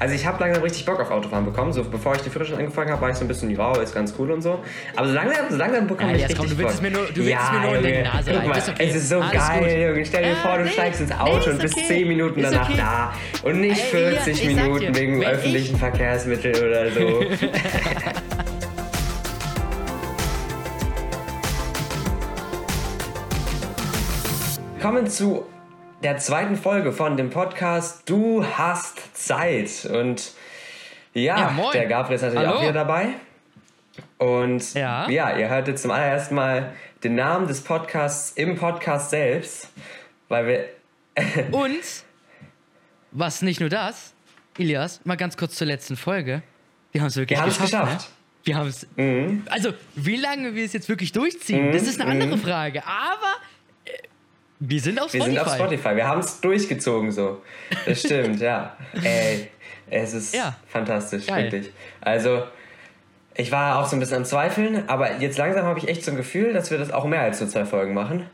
[0.00, 1.72] also ich habe langsam richtig Bock auf Autofahren bekommen.
[1.72, 4.12] So bevor ich die Führerschein angefangen habe, war ich so ein bisschen, wow, ist ganz
[4.18, 4.58] cool und so.
[4.96, 6.88] Aber so langsam, so langsam bekomme Ja, ich jetzt richtig komm, du willst Bock.
[6.88, 8.50] es mir nur- du willst ja, es mir nur in die Nase rein.
[8.50, 8.74] okay.
[8.78, 9.88] Es ist so Alles geil.
[9.90, 10.06] Junge.
[10.06, 11.86] Stell dir Ja, vor, du nee, steigst ins nee, Auto ist und bist okay.
[11.86, 12.78] 10 Minuten Ist danach okay.
[12.78, 13.12] da.
[13.48, 17.22] Und nicht Ey, Elias, 40 ich sag dir, Minuten wegen wenn öffentlichen Verkehrsmitteln oder so.
[24.80, 25.44] Kommen zu
[26.02, 29.86] der zweiten Folge von dem Podcast Du hast Zeit.
[29.92, 30.32] Und
[31.12, 32.58] ja, Ja, der Gabriel ist natürlich Hallo.
[32.58, 33.08] auch wieder dabei.
[34.18, 35.08] Und Ja.
[35.08, 36.72] ja, ihr hört jetzt zum allerersten Mal
[37.04, 39.68] den Namen des Podcasts im Podcast selbst,
[40.28, 40.64] weil wir.
[41.52, 41.80] Und,
[43.10, 44.14] was nicht nur das,
[44.56, 46.42] Ilias, mal ganz kurz zur letzten Folge.
[46.92, 47.70] Wir haben es wirklich Wir geschafft.
[47.70, 48.08] geschafft.
[48.08, 48.14] Ne?
[48.44, 48.86] Wir haben es.
[48.96, 49.42] Mhm.
[49.50, 52.82] Also, wie lange wir es jetzt wirklich durchziehen, das ist eine andere Frage.
[52.86, 53.34] Aber
[54.60, 55.36] wir sind auf Wir Spotify.
[55.38, 55.96] sind auf Spotify.
[55.96, 57.42] Wir haben es durchgezogen so.
[57.86, 58.76] Das stimmt, ja.
[59.02, 59.48] Ey,
[59.90, 60.56] es ist Ja.
[60.68, 61.44] fantastisch, Geil.
[61.50, 61.72] wirklich.
[62.00, 62.44] Also,
[63.34, 66.10] ich war auch so ein bisschen am Zweifeln, aber jetzt langsam habe ich echt so
[66.10, 68.26] ein Gefühl, dass wir das auch mehr als nur zwei Folgen machen.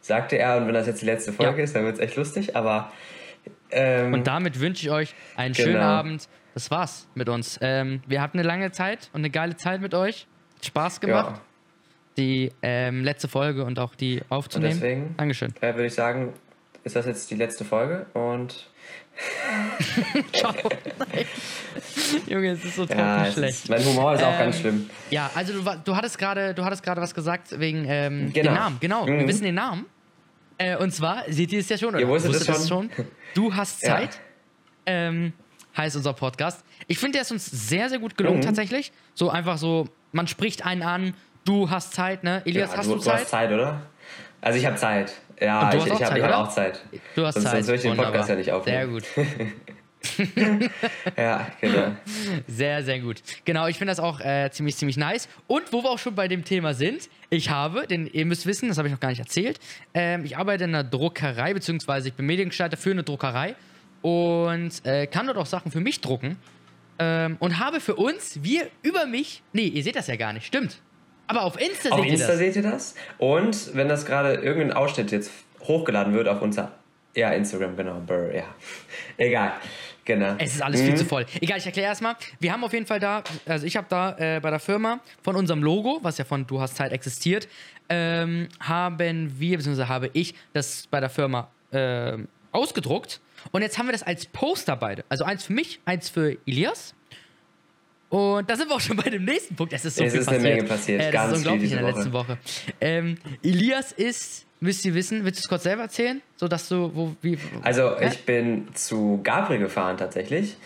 [0.00, 1.64] Sagte er, und wenn das jetzt die letzte Folge Ja.
[1.64, 2.92] ist, dann wird es echt lustig, aber.
[3.70, 5.66] Ähm, Und damit wünsche ich euch einen Genau.
[5.66, 6.28] schönen Abend.
[6.54, 7.58] Das war's mit uns.
[7.62, 10.26] Ähm, wir hatten eine lange Zeit und eine geile Zeit mit euch.
[10.62, 11.40] Spaß gemacht, ja,
[12.16, 14.74] die ähm, letzte Folge und auch die aufzunehmen.
[14.74, 15.14] deswegen?
[15.16, 15.52] Dankeschön.
[15.60, 16.32] äh, würde ich sagen,
[16.84, 18.68] ist das jetzt die letzte Folge und.
[20.32, 20.52] Ciao.
[22.26, 23.54] Junge, es ist so trocken Ja, schlecht.
[23.64, 24.90] ist, mein Humor ist auch Ähm, ganz schlimm.
[25.10, 28.48] Ja, also du, du hattest gerade, du hattest gerade was gesagt wegen ähm, Genau.
[28.50, 28.76] den Namen.
[28.80, 29.28] Genau, wir Mhm.
[29.28, 29.86] wissen den Namen.
[30.58, 31.90] Äh, und zwar seht ihr es ja schon.
[31.90, 32.00] Oder?
[32.00, 32.90] Ihr wusstet Wusstet es es schon.
[33.34, 33.96] Du hast Ja.
[33.96, 34.20] Zeit.
[34.86, 35.32] Ähm,
[35.76, 36.64] heißt unser Podcast.
[36.86, 38.42] Ich finde, der ist uns sehr, sehr gut gelungen Mhm.
[38.44, 38.92] tatsächlich.
[39.14, 41.14] So einfach so, man spricht einen an.
[41.44, 42.42] Du hast Zeit, ne?
[42.44, 43.20] Elias, Ja, hast du, du Zeit?
[43.20, 43.82] hast Zeit, oder?
[44.40, 45.12] Also ich habe Zeit.
[45.40, 46.80] Ja, du ich, ich habe hab auch Zeit.
[47.14, 47.64] Du hast sonst, Zeit.
[47.64, 48.28] Sonst würde ich den Podcast Wunderbar.
[48.28, 49.02] ja nicht aufnehmen.
[49.14, 49.40] Sehr gut.
[51.16, 51.92] Ja, genau.
[52.46, 53.22] Sehr, sehr gut.
[53.46, 55.28] Genau, ich finde das auch äh, ziemlich, ziemlich nice.
[55.46, 58.68] Und wo wir auch schon bei dem Thema sind, ich habe, denn ihr müsst wissen,
[58.68, 59.58] das habe ich noch gar nicht erzählt,
[59.94, 63.56] ähm, ich arbeite in einer Druckerei, beziehungsweise ich bin Mediengestalter für eine Druckerei
[64.02, 66.36] und äh, kann dort auch Sachen für mich drucken.
[66.98, 70.44] Ähm, und habe für uns, wir über mich, nee, ihr seht das ja gar nicht,
[70.46, 70.82] stimmt.
[71.26, 72.38] Aber auf Insta Auf seht ihr Insta das.
[72.38, 72.94] seht ihr das.
[73.18, 75.30] Und wenn das gerade irgendein Ausschnitt jetzt
[75.60, 76.72] hochgeladen wird auf unser
[77.14, 78.44] ja, Instagram, genau, Burr, ja.
[79.16, 79.52] Egal.
[80.04, 80.34] Genau.
[80.38, 80.96] Es ist alles viel Mhm.
[80.96, 81.24] zu voll.
[81.40, 82.14] Egal, ich erkläre erstmal.
[82.38, 85.34] Wir haben auf jeden Fall da, also ich habe da äh, bei der Firma von
[85.34, 87.48] unserem Logo, was ja von Du hast Zeit existiert,
[87.88, 93.20] ähm, haben wir, beziehungsweise habe ich das bei der Firma ähm, ausgedruckt.
[93.52, 95.04] Und jetzt haben wir das als Poster beide.
[95.08, 96.94] Also eins für mich, eins für Elias.
[98.14, 99.72] Und da sind wir auch schon bei dem nächsten Punkt.
[99.72, 100.56] Es ist so Es viel ist eine passiert.
[100.56, 101.00] Menge passiert.
[101.00, 102.38] Äh, das Ganz ist unglaublich in der letzten Woche.
[102.80, 106.22] Ähm, Elias ist, müsst ihr wissen, willst du es kurz selber erzählen?
[106.36, 107.36] So dass du, wo, wie.
[107.62, 108.08] Also Hä?
[108.12, 110.56] ich bin zu Gabriel gefahren tatsächlich.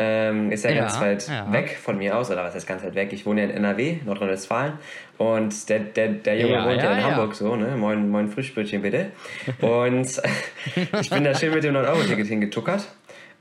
[0.00, 1.50] Ähm, ist ja, Ja, ganz weit ja.
[1.50, 3.08] weg von mir aus, oder was heißt ganz weit weg?
[3.12, 4.74] Ich wohne ja in NRW, Nordrhein-Westfalen.
[5.16, 7.04] Und der, der, der Junge Ja, wohnt ja, in.
[7.04, 7.74] Hamburg so, ne?
[7.76, 9.06] Moin, moin Frühstückchen bitte.
[9.62, 10.06] Und
[11.00, 12.86] ich bin da schön mit dem 9-Euro-Ticket hingetuckert.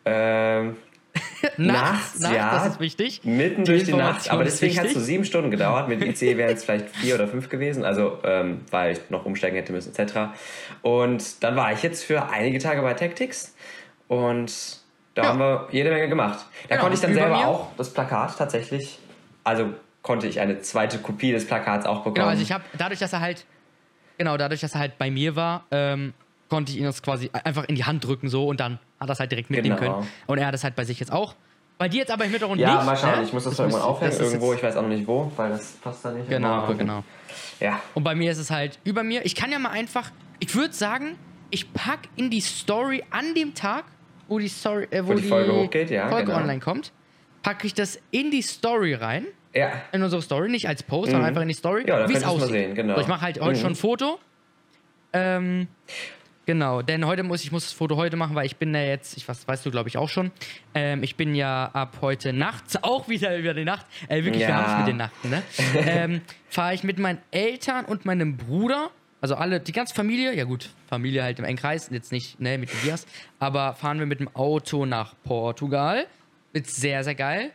[0.05, 0.77] Ähm,
[1.57, 2.51] Nachts, nachts, ja.
[2.51, 3.21] das ist wichtig.
[3.23, 4.29] Mitten Die durch die Nacht.
[4.29, 5.87] Aber deswegen hat es so sieben Stunden gedauert.
[5.87, 7.83] Mit ICE wären es vielleicht vier oder fünf gewesen.
[7.85, 10.13] Also, ähm, weil ich noch umsteigen hätte müssen, etc.
[10.81, 13.55] Und dann war ich jetzt für einige Tage bei Tactics.
[14.07, 14.51] Und
[15.15, 15.29] da Ja.
[15.29, 16.45] haben wir jede Menge gemacht.
[16.69, 18.99] Da Genau, konnte ich dann selber auch das Plakat tatsächlich.
[19.43, 22.15] Also konnte ich eine zweite Kopie des Plakats auch bekommen.
[22.15, 23.45] Genau, also ich habe dadurch, dass er halt,
[24.17, 26.13] genau, dadurch, dass er halt bei mir war, ähm,
[26.49, 29.13] konnte ich ihn das quasi einfach in die Hand drücken so und dann hat er
[29.13, 29.95] es halt direkt mitnehmen Genau.
[29.99, 30.07] können.
[30.27, 31.35] Und er hat es halt bei sich jetzt auch.
[31.77, 32.85] Bei dir jetzt aber im Hintergrund ja, nicht.
[32.85, 33.19] mal schauen.
[33.19, 33.23] ne?
[33.23, 34.11] Ich muss das, Das irgendwann aufhängen.
[34.19, 34.53] Irgendwo.
[34.53, 36.27] Ich weiß auch noch nicht wo, weil das passt da nicht.
[36.27, 37.03] Genau, Aber, genau.
[37.59, 37.79] Ja.
[37.93, 39.23] Und bei mir ist es halt über mir.
[39.25, 40.09] Ich kann ja mal einfach,
[40.39, 41.17] ich würde sagen,
[41.51, 43.85] ich pack in die Story an dem Tag,
[44.27, 46.37] wo die Story, äh, wo, Wo die die Folge hochgeht, ja, Folge genau.
[46.39, 46.91] online kommt,
[47.43, 49.25] packe ich das in die Story rein.
[49.53, 49.71] Ja.
[49.91, 51.87] in unsere Story, nicht als Post, sondern einfach in die Story, Mhm.
[51.87, 52.49] Ja, wie es aussieht.
[52.49, 52.93] sehen, genau.
[52.95, 53.61] So, ich mache halt heute Mhm.
[53.61, 54.19] schon ein Foto.
[55.13, 55.67] Ähm,
[56.47, 59.15] genau, denn heute muss ich muss das Foto heute machen, weil ich bin ja jetzt,
[59.17, 60.31] ich was weißt du glaube ich auch schon,
[60.73, 64.49] ähm, ich bin ja ab heute nachts auch wieder über die Nacht, äh, wirklich wir
[64.49, 64.55] Ja.
[64.55, 65.43] haben es mit den Nachten, ne?
[65.85, 68.89] ähm, Fahre ich mit meinen Eltern und meinem Bruder,
[69.21, 72.57] also alle, die ganze Familie, ja gut, Familie halt im engen Kreis, jetzt nicht ne,
[72.57, 73.05] mit Elias,
[73.37, 76.07] aber fahren wir mit dem Auto nach Portugal.
[76.53, 77.51] Wird sehr, sehr geil.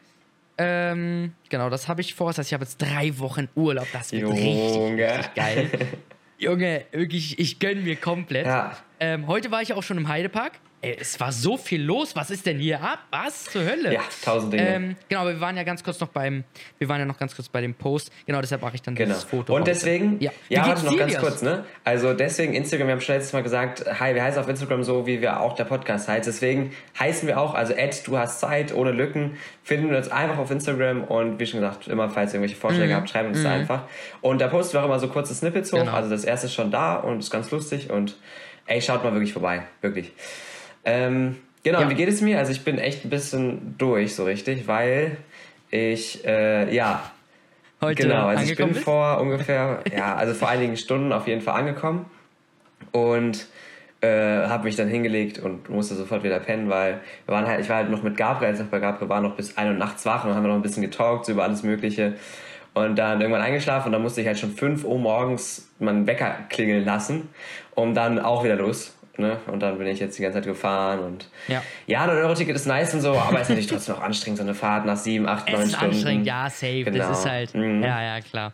[0.59, 2.29] Ähm, genau, das habe ich vor.
[2.29, 3.89] Das heißt, ich habe jetzt drei Wochen Urlaub.
[3.93, 5.71] Das wird richtig, richtig geil.
[6.43, 8.47] Junge, wirklich, ich gönne mir komplett.
[8.47, 8.77] Ja.
[8.99, 10.55] Ähm, heute war ich auch schon im Heidepark.
[10.83, 12.15] Ey, es war so viel los.
[12.17, 12.99] Was ist denn hier ab?
[13.11, 13.95] Was zur Hölle?
[13.95, 14.69] Ja, tausend Dinge.
[14.69, 16.45] Ähm, genau, aber wir waren ja ganz kurz noch beim,
[16.79, 18.13] wir waren ja noch ganz kurz bei dem Post.
[18.27, 19.11] Genau, deshalb mache ich dann Genau.
[19.15, 19.55] dieses Foto.
[19.55, 21.65] Und deswegen, ja, ja, warte noch ganz kurz, ne?
[21.85, 25.07] Also deswegen Instagram, wir haben schon letztes Mal gesagt, hi, wir heißen auf Instagram so,
[25.07, 26.27] wie wir auch der Podcast heißt.
[26.27, 30.39] Deswegen heißen wir auch, also Ed, du hast Zeit, ohne Lücken, finden wir uns einfach
[30.39, 33.53] auf Instagram und wie schon gesagt, immer falls ihr irgendwelche Vorschläge habt, schreibt uns da
[33.53, 33.83] einfach.
[34.21, 35.79] Und da posten wir auch immer so kurze Snippets hoch.
[35.79, 35.93] Genau.
[35.93, 38.17] Also das erste ist schon da und ist ganz lustig und
[38.67, 40.13] ey, schaut mal wirklich vorbei, wirklich.
[40.85, 41.85] Ähm, genau, Ja.
[41.87, 42.39] und wie geht es mir?
[42.39, 45.17] Also ich bin echt ein bisschen durch, so richtig, weil
[45.71, 47.03] ich, äh, ja,
[47.81, 48.85] Heute Genau, also ich bin bist?
[48.85, 52.07] vor ungefähr, ja, also vor einigen Stunden auf jeden Fall angekommen
[52.93, 53.47] und
[54.01, 57.69] äh, habe mich dann hingelegt und musste sofort wieder pennen, weil wir waren halt, ich
[57.69, 60.07] war halt noch mit Gabriel, als ich bei Gabriel war, noch bis 1 Uhr nachts
[60.07, 62.15] wach und haben noch ein bisschen getalkt so über alles Mögliche
[62.75, 66.37] und dann irgendwann eingeschlafen und dann musste ich halt schon 5 Uhr morgens meinen Wecker
[66.51, 67.29] klingeln lassen,
[67.75, 68.97] um dann auch wieder los.
[69.19, 69.39] Ne?
[69.47, 71.63] Und dann bin ich jetzt die ganze Zeit gefahren und Ja.
[71.87, 74.39] ja, 9 Euro Ticket ist nice und so, aber es ist natürlich trotzdem noch anstrengend,
[74.39, 75.95] so eine Fahrt nach 7, 8, 9 Es ist Stunden.
[75.95, 76.85] anstrengend, ja, safe.
[76.85, 76.97] Genau.
[76.99, 77.83] Das ist halt, Mhm.
[77.83, 78.53] ja, ja, klar.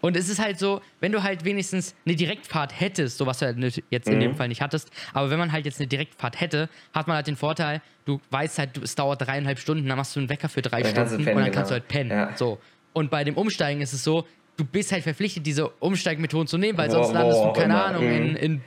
[0.00, 3.46] Und es ist halt so, wenn du halt wenigstens eine Direktfahrt hättest, so was du
[3.46, 4.20] halt jetzt in Mhm.
[4.20, 7.26] dem Fall nicht hattest, aber wenn man halt jetzt eine Direktfahrt hätte, hat man halt
[7.26, 10.48] den Vorteil, du weißt halt, du- es dauert dreieinhalb Stunden, dann machst du einen Wecker
[10.48, 11.82] für drei Dann du Stunden pennen, und dann kannst du genau.
[11.82, 12.10] halt pennen.
[12.10, 12.30] Ja.
[12.36, 12.58] So.
[12.94, 14.26] Und bei dem Umsteigen ist es so,
[14.56, 17.84] du bist halt verpflichtet, diese Umsteigmethoden zu nehmen, weil sonst landest du, auch keine.
[17.84, 18.36] Ahnung, in, Mhm.
[18.36, 18.60] in,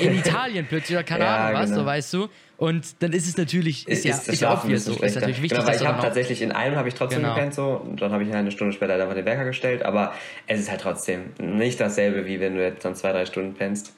[0.00, 1.80] in Italien plötzlich oder keine Ja, Ahnung was, genau.
[1.82, 2.28] so weißt du.
[2.56, 4.92] Und dann ist es natürlich, ist, ja, ist ja Schlafen ein obvious so.
[4.92, 5.20] Ist schlechter.
[5.20, 7.34] natürlich wichtig, genau, weil ich habe tatsächlich in einem habe ich trotzdem Genau.
[7.34, 10.12] gepennt so und dann habe ich eine Stunde später einfach den Wecker gestellt, aber
[10.46, 13.94] es ist halt trotzdem nicht dasselbe, wie wenn du jetzt dann zwei, drei Stunden pennst.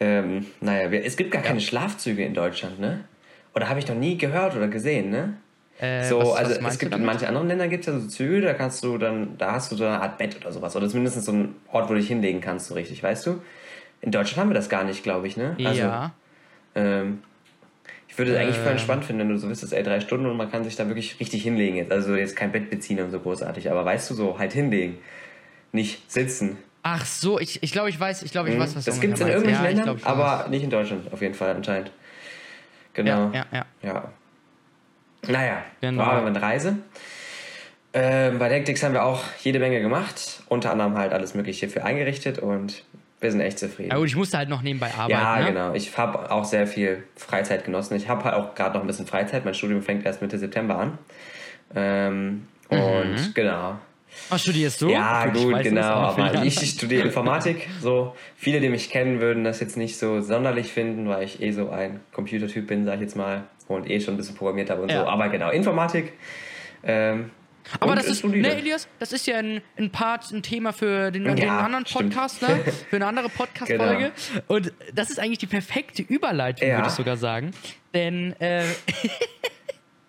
[0.00, 3.04] Ähm, naja, es gibt gar keine Schlafzüge in Deutschland, ne?
[3.54, 5.34] Oder habe ich noch nie gehört oder gesehen, ne?
[5.78, 7.92] Äh, so, was- was also es meinst du gibt in manchen anderen Ländern gibt es
[7.92, 10.52] ja so Züge, da kannst du dann, da hast du so eine Art Bett oder
[10.52, 10.74] sowas.
[10.76, 13.42] Oder zumindest so einen Ort, wo du dich hinlegen kannst, so richtig, weißt du?
[14.02, 15.56] In Deutschland haben wir das gar nicht, glaube ich, ne?
[15.64, 16.12] Also, ja.
[16.74, 17.22] ähm,
[18.08, 18.72] ich würde es eigentlich voll Ähm.
[18.72, 21.20] entspannt finden, wenn du so wüsstest, ey, drei Stunden und man kann sich da wirklich
[21.20, 21.92] richtig hinlegen jetzt.
[21.92, 24.98] Also jetzt kein Bett beziehen und so großartig, aber weißt du so, halt hinlegen.
[25.72, 26.56] Nicht sitzen.
[26.82, 28.94] Ach so, ich, ich glaube, ich weiß, ich glaube, ich weiß, was du Mhm.
[28.94, 29.62] das gibt es in irgendwelchen.
[29.62, 30.10] Ja, Ländern, glaub, ich weiß.
[30.10, 31.90] aber nicht in Deutschland, auf jeden Fall anscheinend.
[32.94, 33.30] Genau.
[33.32, 33.92] Ja, ja, ja.
[33.92, 34.12] Ja.
[35.28, 36.02] Naja, Genau.
[36.04, 36.76] war eine Reise.
[37.92, 41.84] Ähm, bei Tactics haben wir auch jede Menge gemacht, unter anderem halt alles Mögliche für
[41.84, 42.84] eingerichtet und
[43.20, 43.90] wir sind echt zufrieden.
[43.90, 45.10] Ja, gut, ich musste halt noch nebenbei arbeiten.
[45.12, 45.46] Ja, ne?
[45.46, 45.74] genau.
[45.74, 47.94] Ich habe auch sehr viel Freizeit genossen.
[47.96, 49.44] Ich habe halt auch gerade noch ein bisschen Freizeit.
[49.44, 50.98] Mein Studium fängt erst Mitte September an.
[51.74, 53.78] Ähm, Und genau.
[54.28, 54.88] Was studierst du?
[54.90, 55.82] Ja, Ich gut, weiß genau.
[55.82, 57.68] aber ich studiere Informatik.
[57.80, 61.52] So viele, die mich kennen, würden das jetzt nicht so sonderlich finden, weil ich eh
[61.52, 64.82] so ein Computertyp bin, sag ich jetzt mal, und eh schon ein bisschen programmiert habe
[64.82, 65.02] und Ja.
[65.04, 65.08] so.
[65.08, 66.14] Aber genau, Informatik.
[66.82, 67.30] Ähm,
[67.78, 68.48] Aber und das ist, solide.
[68.48, 71.86] ne, Elias, das ist ja ein, ein Part, ein Thema für den, den Ja, anderen
[71.86, 72.14] stimmt.
[72.14, 72.60] Podcast, ne?
[72.90, 74.12] Für eine andere Podcast-Folge.
[74.12, 74.44] Genau.
[74.48, 76.76] Und das ist eigentlich die perfekte Überleitung, Ja.
[76.78, 77.52] würde ich sogar sagen.
[77.94, 78.70] Denn, äh, ich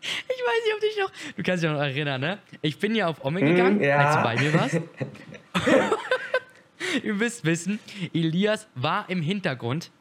[0.01, 2.39] weiß nicht, ob dich noch, du kannst dich noch erinnern, ne?
[2.61, 3.97] Ich bin ja auf Omme gegangen, Hm, ja.
[3.97, 4.81] als du bei mir warst.
[7.03, 7.79] Ihr müsst wissen,
[8.13, 9.91] Elias war im Hintergrund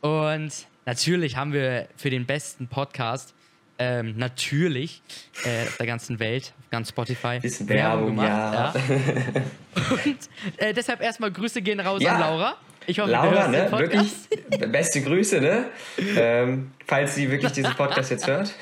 [0.00, 0.50] und
[0.86, 3.34] natürlich haben wir für den besten Podcast
[3.80, 5.02] ähm, natürlich
[5.44, 8.72] äh, auf der ganzen Welt, auf ganz Spotify, Bisschen Werbung, ja.
[10.04, 10.18] Und
[10.58, 12.14] äh, deshalb erstmal Grüße gehen raus Ja.
[12.14, 12.56] an Laura.
[12.86, 13.70] Ich hoffe, du Laura, ne?
[13.72, 14.12] Wirklich
[14.70, 15.66] beste Grüße, ne?
[16.16, 18.52] Ähm, falls sie wirklich diesen Podcast jetzt hört.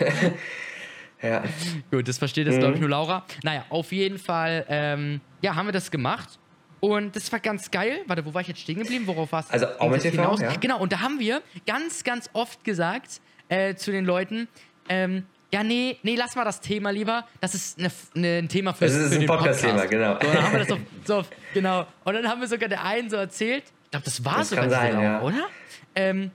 [1.22, 1.42] ja.
[1.90, 2.60] Gut, das versteht jetzt, Mhm.
[2.60, 3.24] glaube ich, nur Laura.
[3.42, 6.38] Naja, auf jeden Fall, ähm, ja, haben wir das gemacht.
[6.80, 8.00] Und das war ganz geil.
[8.06, 9.06] Warte, wo war ich jetzt stehen geblieben?
[9.06, 9.50] Worauf war es?
[9.50, 10.52] Also auch mit TV, ja.
[10.60, 14.46] Genau, und da haben wir ganz, ganz oft gesagt äh, zu den Leuten,
[14.88, 17.26] ähm, ja, nee, nee, lass mal das Thema lieber.
[17.40, 19.90] Das ist eine, eine, ein Thema für, Das ist für ein Podcast-Thema, Podcast.
[19.90, 20.18] genau.
[20.20, 21.24] So, dann haben wir das so, so,
[21.54, 21.86] genau.
[22.04, 24.68] Und dann haben wir sogar der einen so erzählt, ich glaube, das war Das sogar
[24.68, 25.22] sein, Laura, ja.
[25.22, 25.46] oder?
[25.94, 26.30] Ähm,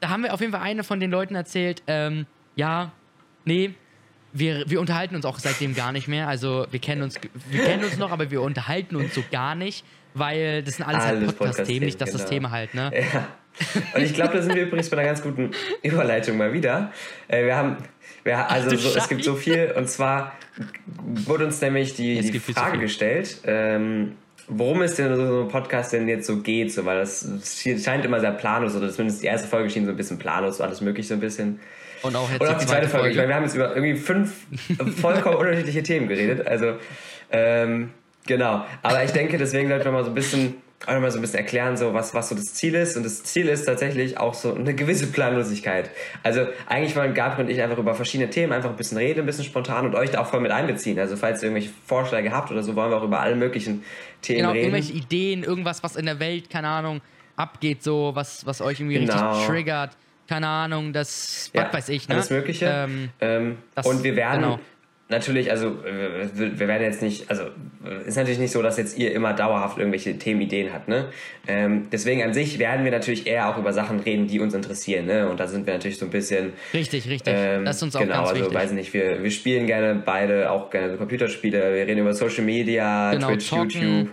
[0.00, 2.92] da haben wir auf jeden Fall eine von den Leuten erzählt, ähm, ja,
[3.44, 3.74] nee,
[4.32, 6.28] wir, wir unterhalten uns auch seitdem gar nicht mehr.
[6.28, 7.16] Also wir kennen uns,
[7.50, 11.04] wir kennen uns noch, aber wir unterhalten uns so gar nicht, weil das sind alles,
[11.04, 12.30] halt Alles Podcast-Themen, nicht dass das genau.
[12.30, 12.90] Thema halt, ne?
[13.12, 13.28] Ja.
[13.94, 15.50] Und ich glaube, da sind wir übrigens bei einer ganz guten
[15.82, 16.92] Überleitung mal wieder.
[17.28, 17.78] Äh, wir haben,
[18.26, 20.32] wir, also so, es gibt so viel, und zwar
[20.98, 24.16] wurde uns nämlich die, die Frage gestellt, ähm,
[24.48, 27.28] worum es denn so ein Podcast denn jetzt so geht, so, weil das
[27.82, 30.80] scheint immer sehr planlos, oder zumindest die erste Folge schien so ein bisschen planlos, alles
[30.80, 31.60] möglich so ein bisschen.
[32.02, 33.10] Und auch jetzt Und auch die zweite Folge.
[33.10, 34.46] Ich meine, wir haben jetzt über irgendwie fünf
[35.00, 36.46] vollkommen unterschiedliche Themen geredet.
[36.46, 36.74] Also,
[37.30, 37.90] ähm,
[38.26, 38.64] genau.
[38.82, 40.54] Aber ich denke, deswegen sollten wir mal so ein bisschen,
[40.84, 42.96] auch noch mal so ein bisschen erklären, so was, was so das Ziel ist.
[42.96, 45.90] Und das Ziel ist tatsächlich auch so eine gewisse Planlosigkeit.
[46.22, 49.26] Also, eigentlich wollen Gabriel und ich einfach über verschiedene Themen einfach ein bisschen reden, ein
[49.26, 50.98] bisschen spontan und euch da auch voll mit einbeziehen.
[50.98, 53.84] Also, falls ihr irgendwelche Vorschläge habt oder so, wollen wir auch über alle möglichen
[54.20, 54.64] Themen Genau, reden.
[54.74, 57.00] irgendwelche Ideen, irgendwas, was in der Welt, keine Ahnung,
[57.36, 59.30] abgeht, so, was, was euch irgendwie Genau.
[59.32, 59.96] richtig triggert.
[60.28, 62.16] keine Ahnung, das, was Ja, weiß ich, ne?
[62.16, 62.66] Alles Mögliche.
[62.66, 64.58] Ähm, Ähm, das- und wir werden genau.
[65.08, 67.44] Natürlich, also äh, wir werden jetzt nicht, also
[67.84, 71.06] äh, ist natürlich nicht so, dass jetzt ihr immer dauerhaft irgendwelche Themenideen habt, ne?
[71.46, 75.06] Ähm, deswegen an sich werden wir natürlich eher auch über Sachen reden, die uns interessieren,
[75.06, 75.28] ne?
[75.28, 77.32] Und da sind wir natürlich so ein bisschen richtig, richtig.
[77.36, 78.54] ähm, das ist uns auch genau, ganz also wichtig.
[78.58, 82.44] weiß nicht, wir, wir spielen gerne beide auch gerne so Computerspiele, wir reden über Social
[82.44, 83.70] Media, Genau, Twitch, zocken.
[83.70, 84.08] YouTube,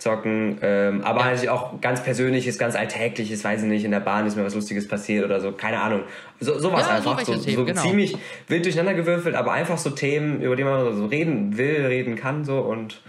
[0.00, 1.24] zocken, ähm, aber Ja.
[1.26, 4.54] natürlich auch ganz Persönliches, ganz Alltägliches, weiß ich nicht, in der Bahn ist mir was
[4.54, 6.02] Lustiges passiert oder so, keine Ahnung.
[6.40, 7.82] So, sowas Ja, einfach, so, Themen, so genau.
[7.82, 8.16] ziemlich
[8.48, 12.44] wild durcheinander gewürfelt, aber einfach so Themen, über die man so reden will, reden kann
[12.44, 13.02] so und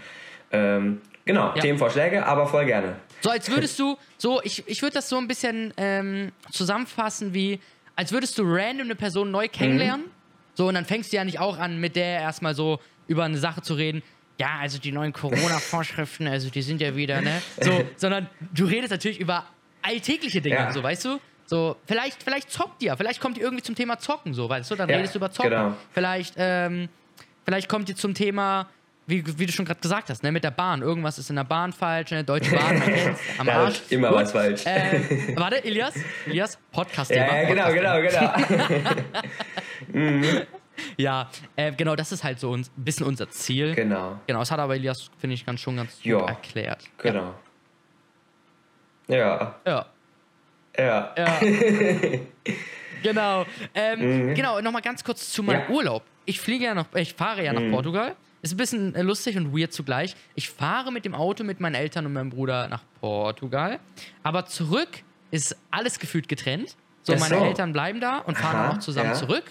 [0.50, 1.62] ähm, genau, Ja.
[1.62, 2.96] Themenvorschläge, aber voll gerne.
[3.22, 7.60] So, als würdest du, so, ich, ich würde das so ein bisschen ähm, zusammenfassen wie,
[7.96, 10.06] als würdest du random eine Person neu kennenlernen.
[10.54, 13.38] So, und dann fängst du ja nicht auch an, mit der erstmal so über eine
[13.38, 14.02] Sache zu reden.
[14.38, 17.40] Ja, also die neuen Corona-Vorschriften, also die sind ja wieder, ne?
[17.60, 19.44] So, sondern du redest natürlich über
[19.82, 20.72] alltägliche Dinge, Ja.
[20.72, 21.20] so, weißt du?
[21.46, 24.74] So, vielleicht, vielleicht zockt ihr, vielleicht kommt ihr irgendwie zum Thema Zocken, so, weißt du?
[24.76, 25.50] Dann Ja, redest du über Zocken.
[25.50, 25.76] genau.
[25.92, 26.88] Vielleicht, ähm,
[27.44, 28.68] vielleicht kommt ihr zum Thema,
[29.06, 30.80] wie, wie du schon gerade gesagt hast, ne, mit der Bahn.
[30.80, 32.24] Irgendwas ist in der Bahn falsch, ne?
[32.24, 33.80] Deutsche Bahn, man kennt's, am Da Arsch.
[33.90, 34.18] immer Gut.
[34.18, 34.62] was falsch.
[34.64, 35.94] Ähm, warte, Elias,
[36.26, 38.32] Elias, podcast ja, ja, genau, genau, genau.
[40.96, 43.74] Ja, äh, genau, das ist halt so ein bisschen unser Ziel.
[43.74, 46.26] genau, Genau, das hat aber Elias, finde ich, ganz schon ganz gut Ja.
[46.26, 46.84] erklärt.
[46.98, 47.34] genau.
[49.08, 49.86] Ja, Ja,
[50.78, 51.14] ja.
[51.16, 51.38] ja.
[53.02, 53.44] genau.
[53.74, 55.62] Ähm, Genau, nochmal ganz kurz zu meinem Mhm.
[55.62, 55.68] Ja.
[55.68, 55.74] Mhm.
[55.74, 56.02] Urlaub.
[56.24, 58.14] Ich fliege ja noch, ich fahre ja nach Portugal.
[58.42, 60.14] Ist ein bisschen äh, lustig und weird zugleich.
[60.34, 63.78] Ich fahre mit dem Auto mit meinen Eltern und meinem Bruder nach Portugal.
[64.22, 64.88] Aber zurück
[65.30, 66.76] ist alles gefühlt getrennt.
[67.02, 67.44] So, meine so.
[67.44, 69.14] Eltern bleiben da und fahren Aha, auch zusammen ja.
[69.14, 69.44] zurück.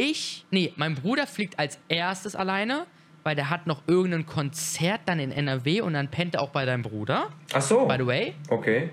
[0.00, 2.86] Ich, nee, mein Bruder fliegt als erstes alleine,
[3.24, 6.64] weil der hat noch irgendein Konzert dann in NRW und dann pennt er auch bei
[6.64, 7.30] deinem Bruder.
[7.52, 7.84] Ach so.
[7.86, 8.90] By the way, Okay.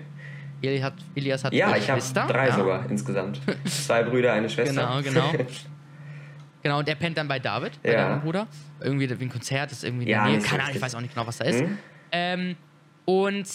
[0.62, 2.00] Elias hat, Elias hat Ja, drei ich habe
[2.32, 2.56] drei ja.
[2.56, 3.40] sogar insgesamt.
[3.66, 5.00] Zwei Brüder, eine Schwester.
[5.04, 5.44] Genau, genau.
[6.62, 8.08] genau, und der pennt dann bei David, bei Ja.
[8.08, 8.48] deinem Bruder.
[8.80, 10.36] Irgendwie wie ein Konzert ist irgendwie in Ja, der Nähe.
[10.38, 11.62] nicht so Keine Ahnung, ich weiß auch nicht genau, was da ist.
[11.62, 11.78] Mhm.
[12.10, 12.56] Ähm,
[13.04, 13.46] und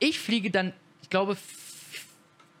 [0.00, 0.72] ich fliege dann,
[1.02, 1.36] ich glaube,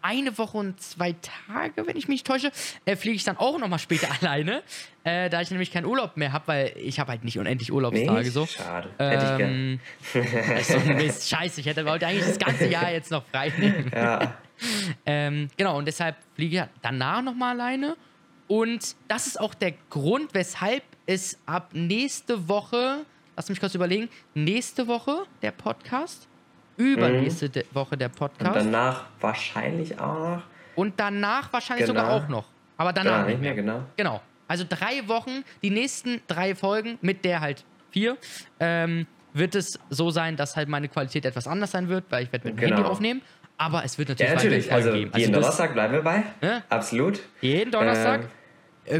[0.06, 1.14] eine Woche und zwei
[1.46, 2.52] Tage, wenn ich mich nicht täusche,
[2.84, 4.62] äh, fliege ich dann auch nochmal später alleine,
[5.04, 8.22] äh, da ich nämlich keinen Urlaub mehr habe, weil ich habe halt nicht unendlich Urlaubstage
[8.22, 8.46] Nee, so.
[8.46, 8.90] Schade.
[8.98, 9.50] Hätte ich gern.
[9.50, 9.80] Ähm,
[10.58, 11.28] ist so ein Mist.
[11.28, 13.90] Scheiße, ich hätte eigentlich das ganze Jahr jetzt noch frei nehmen.
[13.94, 14.38] Ja.
[15.04, 17.94] Ähm, genau, und deshalb fliege ich danach nochmal alleine.
[18.48, 23.04] Und das ist auch der Grund, weshalb es ab nächste Woche,
[23.36, 26.26] lass mich kurz überlegen, nächste Woche der Podcast,
[26.76, 30.42] übernächste de- Woche der Und Podcast danach wahrscheinlich auch noch.
[30.74, 32.00] und danach wahrscheinlich Genau.
[32.00, 32.44] sogar auch noch.
[32.76, 33.54] Aber danach Danach nicht mehr.
[33.54, 33.82] genau.
[33.96, 34.20] Genau.
[34.48, 38.16] Also drei Wochen, die nächsten drei Folgen, mit der halt vier,
[38.60, 42.32] ähm, wird es so sein, dass halt meine Qualität etwas anders sein wird, weil ich
[42.32, 42.76] werde mit dem Genau.
[42.76, 43.22] Handy aufnehmen.
[43.58, 44.72] Aber es wird natürlich, Ja, natürlich.
[44.72, 45.10] Also geben.
[45.16, 46.22] jeden das- Donnerstag bleiben wir bei.
[46.42, 46.62] Ja.
[46.68, 47.20] Absolut.
[47.40, 48.20] Jeden Donnerstag.
[48.20, 48.28] Ähm, Äh,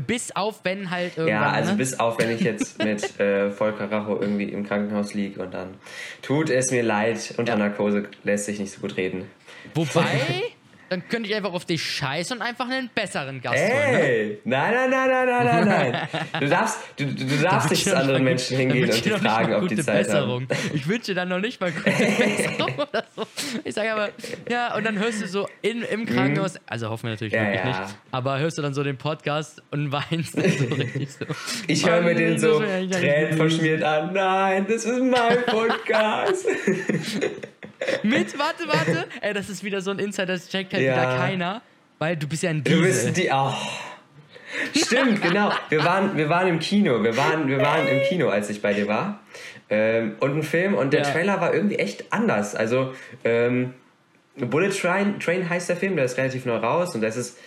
[0.06, 1.42] bis auf, wenn halt irgendwann.
[1.42, 1.76] Ja, also ne?
[1.76, 5.74] bis auf, wenn ich jetzt mit äh, Volker Racho irgendwie im Krankenhaus liege und dann
[6.22, 7.58] tut es mir leid, unter Ja.
[7.58, 9.30] Narkose lässt sich nicht so gut reden.
[9.74, 10.02] Wobei,
[10.88, 13.72] dann könnte ich einfach auf dich scheißen und einfach einen besseren Gast holen.
[13.72, 14.38] Ne?
[14.44, 16.08] Nein, nein, nein, nein, nein, nein, nein.
[16.40, 19.68] Du darfst, du, du du darfst nicht zu anderen Menschen hingehen und die fragen, ob
[19.68, 20.46] die Zeit haben.
[20.46, 20.48] Besserung.
[20.74, 23.26] Ich wünsche dann noch nicht mal gute Besserung oder so.
[23.64, 24.08] Ich sage aber,
[24.50, 27.38] ja, und dann hörst du so in, im Krankenhaus, also hoffen wir natürlich Mhm.
[27.38, 27.80] Ja, wirklich ja.
[27.82, 31.26] nicht, aber hörst du dann so den Podcast und weinst dann so richtig so.
[31.66, 34.12] Ich höre mir den so Tränen verschmiert an.
[34.12, 36.46] Nein, das ist mein Podcast.
[38.02, 39.06] Mit, warte, warte.
[39.20, 40.92] Ey, das ist wieder so ein Insider, das checkt halt Ja.
[40.94, 41.62] wieder keiner,
[41.98, 42.82] weil du bist ja ein Du Diesel.
[42.82, 43.30] bist die.
[43.32, 43.52] Oh.
[44.74, 45.52] Stimmt, genau.
[45.68, 47.02] Wir waren, wir waren im Kino.
[47.02, 49.20] Wir waren, wir waren im Kino, als ich bei dir war.
[49.68, 51.10] Ähm, und ein Film und der Ja.
[51.10, 52.54] Trailer war irgendwie echt anders.
[52.54, 53.74] Also, ähm,
[54.36, 57.38] Bullet Train, Train heißt der Film, der ist relativ neu raus und das ist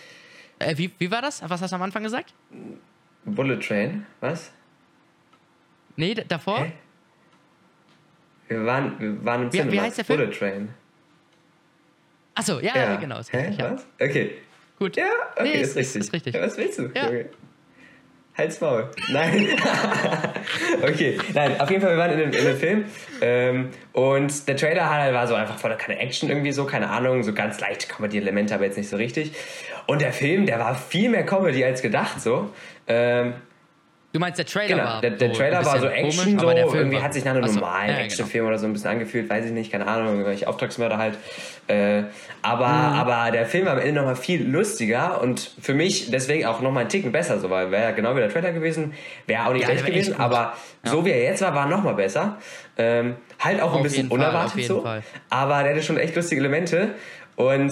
[0.60, 1.42] Äh, wie, wie war das?
[1.48, 2.34] Was hast du am Anfang gesagt?
[3.26, 4.06] Bullet Train.
[4.20, 4.52] Was?
[5.96, 6.66] Nee, davor?
[6.66, 6.72] Hä?
[8.50, 9.82] Wir waren, wir waren im Wie- wie Cinema.
[9.84, 10.20] heißt der Film?
[10.20, 10.70] Bullet Train.
[12.36, 12.84] Achso, ja, Ja.
[12.92, 13.20] ja, genau.
[13.32, 13.56] Hä?
[13.58, 13.72] ja.
[13.74, 13.86] Was?
[14.02, 14.32] Okay.
[14.78, 14.96] Gut.
[14.98, 16.02] Ja, okay, Nee, ist, ist- richtig.
[16.02, 16.36] ist richtig.
[16.36, 16.90] Ja, was willst du?
[16.94, 17.06] Ja.
[17.06, 17.26] Junge?
[18.38, 18.90] Halt's Maul.
[19.10, 19.48] Nein.
[20.82, 22.86] okay, nein, auf jeden Fall, wir waren in dem, in dem Film.
[23.22, 27.24] Ähm, und der Trailer halt war so einfach voller keine Action irgendwie so, keine Ahnung,
[27.24, 29.34] so ganz leicht Comedy-Elemente, aber jetzt nicht so richtig.
[29.88, 32.54] Und der Film, der war viel mehr Comedy als gedacht so.
[32.88, 33.34] Ähm,
[34.20, 36.38] Du meinst, der Trailer Genau, war der, der so Trailer ein war so bisschen Action,
[36.38, 38.74] komisch, so irgendwie hat sich nach einem so, normalen ja, ja, Actionfilm oder so ein
[38.74, 41.18] bisschen angefühlt, weiß ich nicht, keine Ahnung, irgendwelche Auftragsmörder halt.
[41.68, 42.04] Äh,
[42.42, 43.00] aber, Mhm.
[43.00, 46.82] aber der Film war am Ende nochmal viel lustiger und für mich deswegen auch nochmal
[46.82, 48.94] einen Ticken besser, so, weil wäre ja genau wie der Trailer gewesen,
[49.26, 50.52] wäre auch nicht Ja, schlecht gewesen, aber
[50.84, 52.40] so wie er jetzt war, war nochmal besser.
[52.78, 55.02] Ähm, halt auch ein Auf bisschen jeden Fall, unerwartet jeden so, Fall.
[55.30, 56.90] aber der hatte schon echt lustige Elemente
[57.38, 57.72] und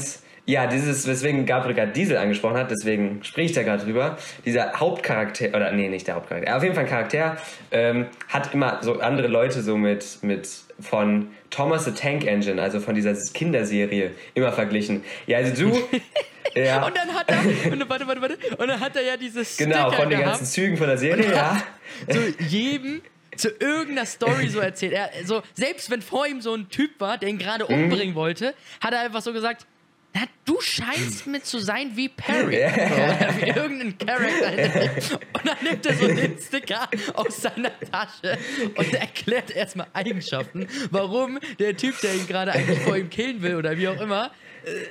[0.50, 4.18] Ja, dieses, weswegen Gabriel gerade Diesel angesprochen hat, deswegen spreche ich da gerade drüber.
[4.46, 7.36] Dieser Hauptcharakter, oder nee, nicht der Hauptcharakter, auf jeden Fall ein Charakter,
[7.72, 10.48] ähm, hat immer so andere Leute so mit, mit
[10.80, 15.04] von Thomas the Tank Engine, also von dieser Kinderserie, immer verglichen.
[15.26, 15.78] Ja, also du.
[16.56, 16.86] ja.
[16.86, 19.92] Und dann hat er, und, warte, warte, warte, und dann hat er ja dieses Genau,
[19.92, 21.62] von den ganzen Zügen von der Serie, ja.
[22.08, 23.02] So jedem
[23.36, 24.94] zu irgendeiner Story so erzählt.
[24.94, 27.84] Er, so, selbst wenn vor ihm so ein Typ war, der ihn gerade mhm.
[27.84, 29.66] umbringen wollte, hat er einfach so gesagt,
[30.14, 32.56] na, du scheinst mit zu sein wie Perry.
[32.56, 32.74] Yeah.
[32.74, 35.20] Oder wie irgendein Charakter.
[35.34, 38.38] Und dann nimmt er so den Sticker aus seiner Tasche
[38.76, 43.56] und erklärt erstmal Eigenschaften, warum der Typ, der ihn gerade eigentlich vor ihm killen will
[43.56, 44.32] oder wie auch immer,
[44.66, 44.88] äh,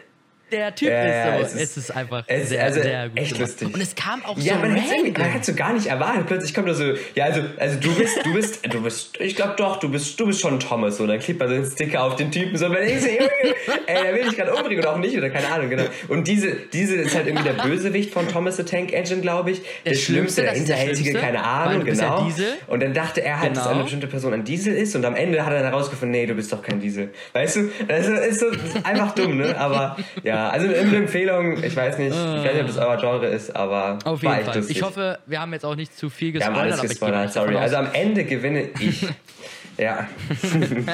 [0.53, 1.59] der Typ ja, ist so.
[1.59, 3.19] Es ist, es ist einfach es, sehr, also sehr gut.
[3.19, 3.41] Echt gemacht.
[3.41, 3.75] lustig.
[3.75, 6.27] Und es kam auch ja, so man hätte es so gar nicht erwartet.
[6.27, 9.55] Plötzlich kommt er so, ja, also, also du bist, du bist, du bist, ich glaube
[9.57, 11.01] doch, du bist, du bist schon Thomas.
[11.01, 12.57] Und dann klebt man so einen Sticker auf den Typen.
[12.57, 15.31] So, und man denkt so, ey, der will dich gerade umbringen oder auch nicht, oder
[15.31, 15.85] keine Ahnung, genau.
[16.09, 19.63] Und diese, diese ist halt irgendwie der Bösewicht von Thomas the Tank Engine, glaube ich.
[19.85, 22.29] Der, der Schlimmste, der Hinterhältige, keine Ahnung, genau.
[22.37, 23.65] Ja und dann dachte er halt, genau.
[23.65, 24.95] dass eine bestimmte Person ein Diesel ist.
[24.97, 27.11] Und am Ende hat er dann herausgefunden, nee, du bist doch kein Diesel.
[27.33, 29.57] Weißt du, das ist so, ist einfach dumm, ne?
[29.59, 31.63] Aber, ja, also im Empfehlung.
[31.63, 34.65] Ich weiß nicht, ich weiß nicht, ob das euer Genre ist, aber auf jeden Fall.
[34.69, 36.57] Ich hoffe, wir haben jetzt auch nicht zu viel gespoilert.
[36.57, 37.57] Wir haben alles gespoilert, sorry.
[37.57, 39.07] Also am Ende gewinne ich.
[39.77, 40.09] ja.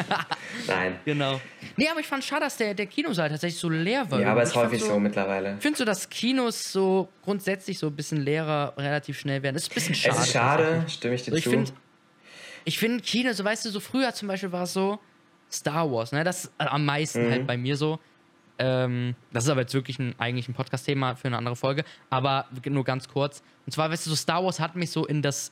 [0.67, 0.97] Nein.
[1.05, 1.41] Genau.
[1.77, 4.21] Nee, aber ich fand schade, dass der, der Kinosaal tatsächlich so leer war.
[4.21, 5.57] Ja, aber es ist häufig so, so, mittlerweile.
[5.61, 9.55] Findest du, dass Kinos so grundsätzlich so ein bisschen leerer relativ schnell werden?
[9.55, 10.17] Das ist ein bisschen schade.
[10.17, 11.51] Es ist schade, stimme ich dir ich zu.
[11.51, 11.73] Find,
[12.65, 14.99] ich finde Kino, so weißt du, so früher zum Beispiel war es so
[15.51, 16.25] Star Wars, ne?
[16.25, 17.31] Das am meisten mhm.
[17.31, 17.99] halt bei mir so
[18.63, 22.47] ähm, das ist aber jetzt wirklich ein, eigentlich ein Podcast-Thema für eine andere Folge, aber
[22.65, 23.43] nur ganz kurz.
[23.67, 25.51] Und zwar, weißt du, so Star Wars hat mich so in das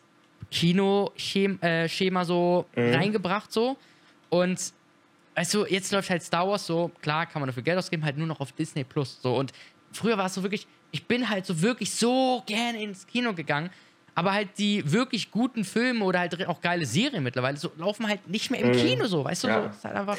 [0.53, 2.95] Kino-Schema äh, so mhm.
[2.95, 3.77] reingebracht, so.
[4.29, 4.73] Und
[5.35, 8.17] weißt du, jetzt läuft halt Star Wars so, klar, kann man dafür Geld ausgeben, halt
[8.17, 9.19] nur noch auf Disney Plus.
[9.21, 9.35] So.
[9.37, 9.53] Und
[9.93, 13.71] früher war es so wirklich, ich bin halt so wirklich so gerne ins Kino gegangen,
[14.15, 18.29] aber halt die wirklich guten Filme oder halt auch geile Serien mittlerweile so laufen halt
[18.29, 18.77] nicht mehr im mhm.
[18.77, 19.63] Kino so, weißt du, ja.
[19.63, 20.19] so, ist halt einfach.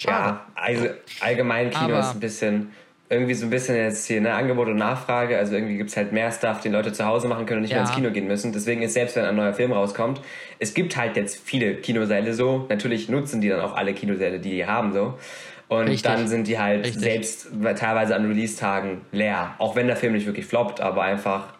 [0.00, 0.28] Schade.
[0.28, 0.88] Ja, also
[1.20, 2.72] allgemein Kino Aber ist ein bisschen
[3.10, 5.36] irgendwie so ein bisschen jetzt hier ne, Angebot und Nachfrage.
[5.36, 7.72] Also irgendwie gibt es halt mehr Stuff, den Leute zu Hause machen können und nicht
[7.72, 7.78] ja.
[7.78, 8.52] mehr ins Kino gehen müssen.
[8.52, 10.20] Deswegen ist selbst wenn ein neuer Film rauskommt,
[10.60, 12.66] es gibt halt jetzt viele Kinosäle so.
[12.68, 15.18] Natürlich nutzen die dann auch alle Kinosäle, die die haben so.
[15.66, 16.02] Und Richtig.
[16.02, 17.02] dann sind die halt Richtig.
[17.02, 19.54] selbst teilweise an Release-Tagen leer.
[19.58, 21.54] Auch wenn der Film nicht wirklich floppt, aber einfach,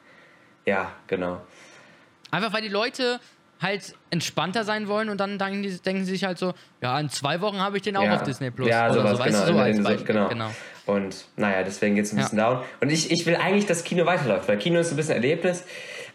[0.67, 1.41] ja, genau.
[2.31, 3.21] Einfach weil die Leute
[3.61, 7.11] halt entspannter sein wollen und dann denken, die, denken sie sich halt so, ja, in
[7.11, 8.17] zwei Wochen habe ich den auch ja.
[8.17, 8.69] auf Disney Plus.
[8.69, 9.39] Ja, sowas, so, genau.
[9.39, 10.07] Weißt du, so als Beispiel.
[10.07, 10.29] genau.
[10.29, 10.51] genau.
[10.87, 12.55] Und naja, deswegen geht es ein bisschen ja.
[12.55, 12.65] down.
[12.81, 15.65] Und ich, ich will eigentlich, dass Kino weiterläuft, weil Kino ist ein bisschen Erlebnis.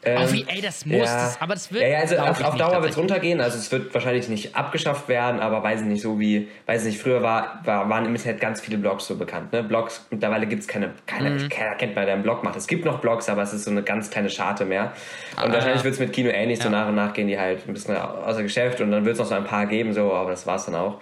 [0.05, 1.03] Ähm, oh, wie, ey, das muss, ja.
[1.03, 1.81] das, aber das wird.
[1.81, 3.41] Ja, ja also auf, auf Dauer wird es runtergehen.
[3.41, 6.93] Also es wird wahrscheinlich nicht abgeschafft werden, aber weiß ich nicht, so wie, weiß ich
[6.93, 9.51] nicht, früher war, war, waren im Internet ganz viele Blogs so bekannt.
[9.51, 9.63] Ne?
[9.63, 11.49] Blogs, mittlerweile gibt es keine, keine mhm.
[11.49, 12.55] keiner kennt bei der einen Blog macht.
[12.55, 14.93] Es gibt noch Blogs, aber es ist so eine ganz kleine Scharte mehr.
[15.37, 17.67] Und ah, wahrscheinlich wird es mit Kino ähnlich, so nach und nach gehen die halt
[17.67, 20.29] ein bisschen außer Geschäft und dann wird es noch so ein paar geben, so, aber
[20.29, 21.01] das war es dann auch.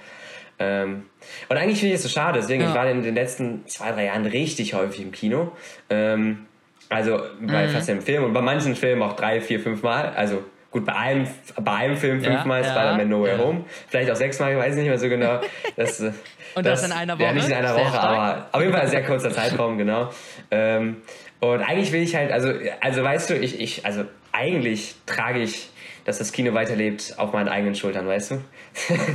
[0.59, 1.03] Ähm,
[1.49, 4.05] und eigentlich finde ich es so schade, deswegen, ich war in den letzten zwei, drei
[4.05, 5.51] Jahren richtig häufig im Kino.
[5.89, 6.45] Ähm,
[6.93, 7.71] also bei mhm.
[7.71, 10.09] fast jedem Film und bei manchen Filmen auch drei, vier, fünf Mal.
[10.15, 11.27] Also gut, bei einem,
[11.61, 13.37] bei einem Film fünfmal, ja, Spider-Man No Way ja.
[13.39, 13.65] Home.
[13.87, 15.39] Vielleicht auch sechsmal, ich weiß nicht mehr so genau.
[15.75, 16.13] Das, und
[16.55, 17.23] das, das, in einer Woche?
[17.23, 20.09] Ja, nicht in einer Woche, aber auf jeden Fall ein sehr kurzer Zeitraum, genau.
[20.51, 20.97] Ähm,
[21.39, 25.69] und eigentlich will ich halt, also, also weißt du, ich, ich, also eigentlich trage ich,
[26.05, 28.41] dass das Kino weiterlebt, auf meinen eigenen Schultern, weißt du?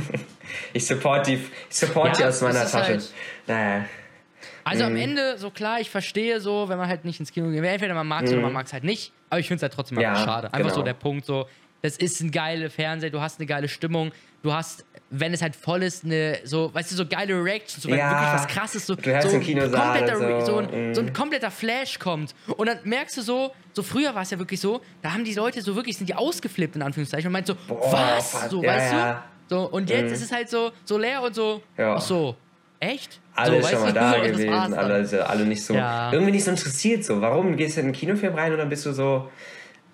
[0.73, 1.35] ich support die,
[1.69, 2.93] ich support ja, die aus meiner Tasche.
[2.93, 3.13] Halt
[3.47, 3.85] naja.
[4.63, 4.91] Also mhm.
[4.91, 7.63] am Ende, so klar, ich verstehe so, wenn man halt nicht ins Kino geht.
[7.63, 8.37] Entweder man mag es mhm.
[8.37, 9.11] oder man mag es halt nicht.
[9.29, 10.53] Aber ich finde es halt trotzdem ja, schade.
[10.53, 10.75] Einfach genau.
[10.75, 11.47] so der Punkt, so,
[11.81, 15.55] das ist ein geiler Fernseher, du hast eine geile Stimmung, du hast, wenn es halt
[15.55, 18.85] voll ist, eine, so, weißt du, so geile Reactions, so, wenn ja, wirklich was krasses,
[18.85, 20.45] so, du so, ein kompletter, so.
[20.45, 20.95] So, ein, mm.
[20.95, 22.35] so ein kompletter Flash kommt.
[22.57, 25.33] Und dann merkst du so, so früher war es ja wirklich so, da haben die
[25.33, 28.49] Leute so wirklich, sind die ausgeflippt, in Anführungszeichen, und meint so, Boah, was?
[28.49, 29.23] So, ja, weißt ja.
[29.47, 29.55] du?
[29.55, 30.13] So, und jetzt mm.
[30.13, 32.35] ist es halt so, so leer und so, ach so,
[32.79, 33.19] echt?
[33.35, 36.11] Alle so, schon mal da gewesen, alle, alle nicht so, ja.
[36.11, 38.85] irgendwie nicht so interessiert, so, warum gehst du in den Kinofilm rein und dann bist
[38.85, 39.29] du so,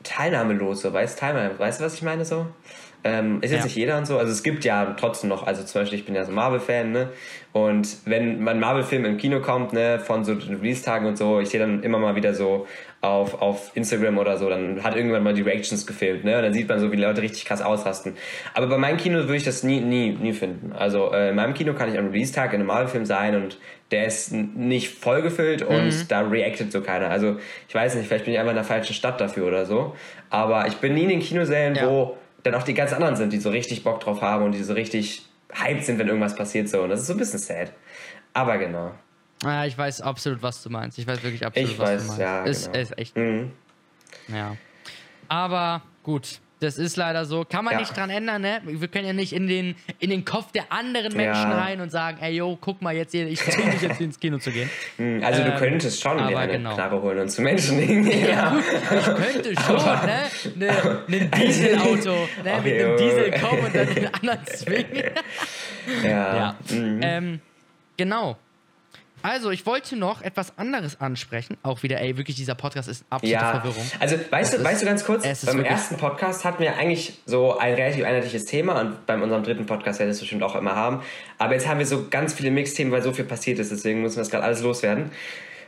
[0.06, 2.48] teilnahmelos, so, weißt, Teilnahme, weißt du, was ich meine so?
[3.04, 3.65] Ähm, ist jetzt ja.
[3.65, 4.17] nicht jeder und so.
[4.17, 7.10] Also es gibt ja trotzdem noch, also zum Beispiel, ich bin ja so Marvel-Fan, ne?
[7.52, 11.60] Und wenn mein Marvel-Film im Kino kommt, ne, von so Release-Tagen und so, ich sehe
[11.60, 12.65] dann immer mal wieder so
[13.06, 16.38] auf, auf Instagram oder so, dann hat irgendwann mal die Reactions gefilmt, ne?
[16.38, 18.15] Und dann sieht man so, wie die Leute richtig krass ausrasten.
[18.54, 20.74] Aber bei meinem Kino würde ich das nie, nie, nie finden.
[20.74, 23.60] Also äh, in meinem Kino kann ich am Release-Tag in einem Marvel-Film sein und
[23.91, 26.08] der ist nicht vollgefüllt und mhm.
[26.08, 27.10] da reactet so keiner.
[27.12, 27.38] Also
[27.68, 29.96] ich weiß nicht, vielleicht bin ich einfach in der falschen Stadt dafür oder so.
[30.30, 31.88] Aber ich bin nie in den Kinosälen, ja.
[31.88, 34.63] wo dann auch die ganz anderen sind, die so richtig Bock drauf haben und die
[34.63, 36.82] so richtig hyped sind, wenn irgendwas passiert so.
[36.82, 37.72] Und das ist so ein bisschen sad.
[38.34, 38.91] Aber genau.
[39.43, 40.98] Ah, ich weiß absolut, was du meinst.
[40.98, 42.19] Ich weiß wirklich absolut, Ich was weiß, du meinst.
[42.21, 42.80] ja, ist, genau.
[42.84, 43.17] ist echt.
[43.17, 43.52] Mhm.
[44.30, 44.56] Ja.
[45.28, 47.43] Aber gut, das ist leider so.
[47.43, 47.80] Kann man Ja.
[47.82, 48.62] nicht dran ändern, ne?
[48.63, 51.58] Wir können ja nicht in den, in den Kopf der anderen Menschen Ja.
[51.58, 54.38] rein und sagen, ey, yo, guck mal jetzt hier, ich zwinge dich jetzt ins Kino
[54.38, 54.69] zu gehen.
[54.98, 55.21] Mhm.
[55.24, 56.74] Also du Ähm, könntest schon dir aber eine genau.
[56.74, 58.30] Knarre holen und zu Menschen hingehen.
[58.30, 60.21] Ja, gut, ich könnte schon, ne?
[60.56, 62.12] Ne, ne Dieselauto,
[62.43, 62.54] ne?
[62.58, 62.98] Ach, Mit einem.
[62.98, 65.04] Diesel kommen und dann den anderen zwingen.
[66.04, 66.36] Ja.
[66.36, 66.56] Ja.
[66.69, 67.00] Mhm.
[67.04, 67.39] Ähm,
[67.98, 68.38] genau.
[69.25, 71.57] Also, ich wollte noch etwas anderes ansprechen.
[71.63, 73.83] Auch wieder, ey, wirklich, dieser Podcast ist absolute Ja, Verwirrung.
[73.99, 77.57] also weißt du, ist- weißt du ganz kurz, beim ersten Podcast hatten wir eigentlich so
[77.57, 80.75] ein relativ einheitliches Thema und bei unserem dritten Podcast werden wir es bestimmt auch immer
[80.75, 81.01] haben.
[81.39, 84.17] Aber jetzt haben wir so ganz viele Mixthemen, weil so viel passiert ist, deswegen müssen
[84.17, 85.11] wir das gerade alles loswerden.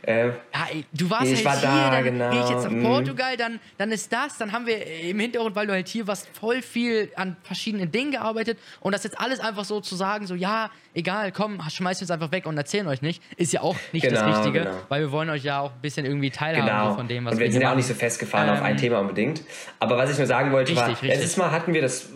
[0.08, 0.32] Äh, Ja,
[0.72, 2.82] ey, du warst Ich halt war hier, da, dann genau, gehe ich jetzt nach mhm.
[2.82, 6.28] Portugal, dann, dann ist das, dann haben wir im Hintergrund, weil du halt hier warst,
[6.32, 10.34] voll viel an verschiedenen Dingen gearbeitet und das jetzt alles einfach so zu sagen, so
[10.34, 14.06] ja, egal, komm, schmeißt uns einfach weg und erzählen euch nicht, ist ja auch nicht
[14.06, 14.70] das Genau, Richtige, genau.
[14.88, 16.94] weil wir wollen euch ja auch ein bisschen irgendwie teilhaben Genau.
[16.94, 18.76] von dem, was und wir wir sind ja auch nicht so festgefahren auf ein Ähm,
[18.78, 19.42] Thema unbedingt.
[19.78, 21.20] Aber was ich nur sagen wollte, war, Richtig, richtig.
[21.20, 22.08] letztes Mal hatten wir das,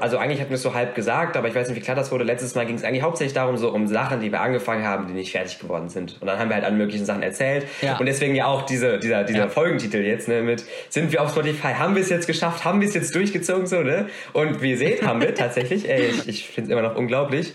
[0.00, 2.12] also eigentlich hatten wir es so halb gesagt, aber ich weiß nicht, wie klar das
[2.12, 2.24] wurde.
[2.24, 5.12] Letztes Mal ging es eigentlich hauptsächlich darum, so um Sachen, die wir angefangen haben, die
[5.14, 6.18] nicht fertig geworden sind.
[6.20, 7.31] Und dann haben wir halt alle möglichen Sachen erzählt.
[7.80, 7.96] Ja.
[7.98, 9.48] Und deswegen ja auch diese, dieser, dieser Ja.
[9.48, 12.88] Folgentitel jetzt, ne, mit sind wir auf Spotify, haben wir es jetzt geschafft, haben wir
[12.88, 14.08] es jetzt durchgezogen, so, ne?
[14.32, 17.54] Und wie ihr seht, haben wir tatsächlich, ey, ich, ich finde es immer noch unglaublich.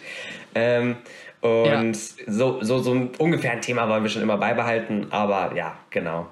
[0.55, 0.97] Ähm,
[1.41, 5.77] und so, so, so ein ungefähr ein Thema wollen wir schon immer beibehalten, aber ja,
[5.91, 6.27] genau.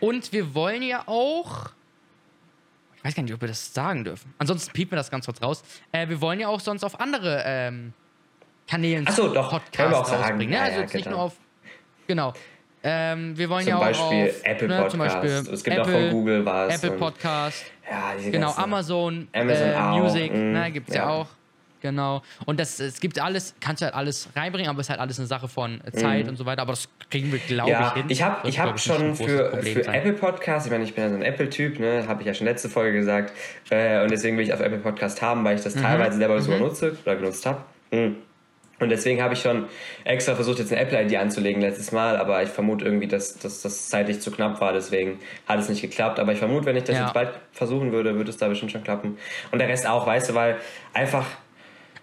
[0.00, 1.70] Und wir wollen ja auch.
[2.96, 4.34] Ich weiß gar nicht, ob wir das sagen dürfen.
[4.38, 5.62] Ansonsten piepen wir das ganz kurz raus.
[5.92, 7.92] Äh, wir wollen ja auch sonst auf andere ähm,
[8.68, 10.22] Kanälen Ach so, doch, können wir auch sagen.
[10.22, 10.50] rausbringen.
[10.50, 10.56] Ne?
[10.56, 11.16] Ja, Also ja, jetzt nicht genau.
[11.16, 11.34] nur auf.
[12.08, 12.32] Genau.
[12.88, 15.20] Ähm, wir wollen Zum ja auch Beispiel auf Apple ne, zum Podcast.
[15.22, 16.74] Beispiel es gibt Apple, auch von Google was.
[16.76, 21.02] Apple Podcast, Ja, diese genau, Amazon, Amazon äh, Music, mm, ne, gibt's ja.
[21.02, 21.08] ja.
[21.08, 21.26] auch.
[21.82, 22.22] Genau.
[22.46, 25.18] Und das, es gibt alles, kannst du halt alles reinbringen, aber es ist halt alles
[25.18, 26.62] eine Sache von äh, Zeit und so weiter.
[26.62, 27.76] Aber das kriegen wir, glaube Mhm.
[27.76, 28.04] Ja, ich, hin.
[28.08, 29.94] ich habe ich hab schon für, für sein.
[29.94, 32.46] Apple Podcast, ich meine, ich bin ja so ein Apple-Typ, ne, habe ich ja schon
[32.46, 33.32] letzte Folge gesagt,
[33.70, 35.64] äh, und deswegen will ich auf Apple Podcast haben, weil ich Mhm.
[35.64, 37.58] das teilweise selber sogar nutze oder genutzt habe.
[38.78, 39.66] Und deswegen habe ich schon
[40.04, 43.88] extra versucht, jetzt eine Apple-ID anzulegen letztes Mal, aber ich vermute irgendwie, dass, dass das
[43.88, 46.18] zeitlich zu knapp war, deswegen hat es nicht geklappt.
[46.20, 47.04] Aber ich vermute, wenn ich das Ja.
[47.04, 49.16] jetzt bald versuchen würde, würde es da bestimmt schon klappen.
[49.50, 50.56] Und der Rest auch, weißt du, weil
[50.92, 51.24] einfach,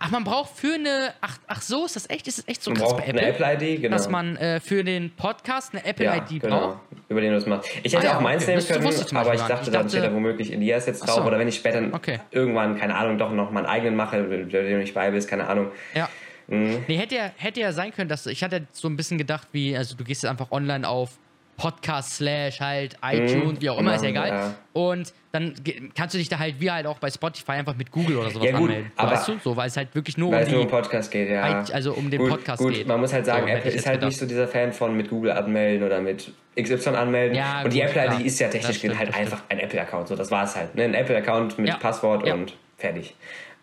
[0.05, 1.13] Ach, man braucht für eine.
[1.21, 2.27] Ach, ach so, ist das echt?
[2.27, 3.21] Ist das echt so man krass braucht bei Apple?
[3.45, 3.95] eine Apple-ID, genau.
[3.95, 6.77] Dass man äh, für den Podcast eine Apple-ID genau, braucht?
[7.07, 7.69] über den du das machst.
[7.83, 8.55] Ich hätte Ah ja, auch meins okay.
[8.55, 9.67] nehmen können, aber ich dachte.
[9.67, 11.17] Ich dann steht da dachte- womöglich Elias jetzt drauf.
[11.17, 11.21] so.
[11.23, 12.19] Oder wenn ich später Okay.
[12.31, 15.67] irgendwann, keine Ahnung, doch noch meinen eigenen mache, der du nicht bei bist, keine Ahnung.
[15.93, 16.09] Ja.
[16.53, 16.83] Mhm.
[16.87, 19.75] Nee, hätte ja, hätte ja sein können, dass ich hatte so ein bisschen gedacht, wie,
[19.77, 21.17] also du gehst jetzt einfach online auf
[21.55, 24.31] Podcast slash halt iTunes, wie auch immer, ist ja egal.
[24.31, 24.37] Mhm.
[24.37, 24.55] ja.
[24.73, 25.53] Und dann
[25.95, 28.47] kannst du dich da halt wie halt auch bei Spotify einfach mit Google oder sowas
[28.47, 28.91] Ja, gut, anmelden.
[28.95, 29.37] aber- weißt du?
[29.43, 30.65] So, weil es halt wirklich nur um nur um die.
[30.71, 32.87] Podcast geht, ja.Eit- also um den gut, Podcast gut, geht.
[32.87, 34.09] Man muss halt sagen, So, Apple ist halt gedacht.
[34.09, 37.35] nicht so dieser Fan von mit Google anmelden oder mit XY anmelden.
[37.37, 38.25] Ja, und die gut, Apple-ID klar.
[38.25, 39.31] ist ja technisch stimmt, halt das stimmt.
[39.33, 40.07] einfach ein Apple-Account.
[40.07, 40.73] So, das war es halt.
[40.73, 40.83] Ne?
[40.85, 41.77] Ein Apple-Account mit Ja.
[41.77, 42.33] Passwort Ja.
[42.33, 43.15] und fertig.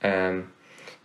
[0.02, 0.44] Ähm,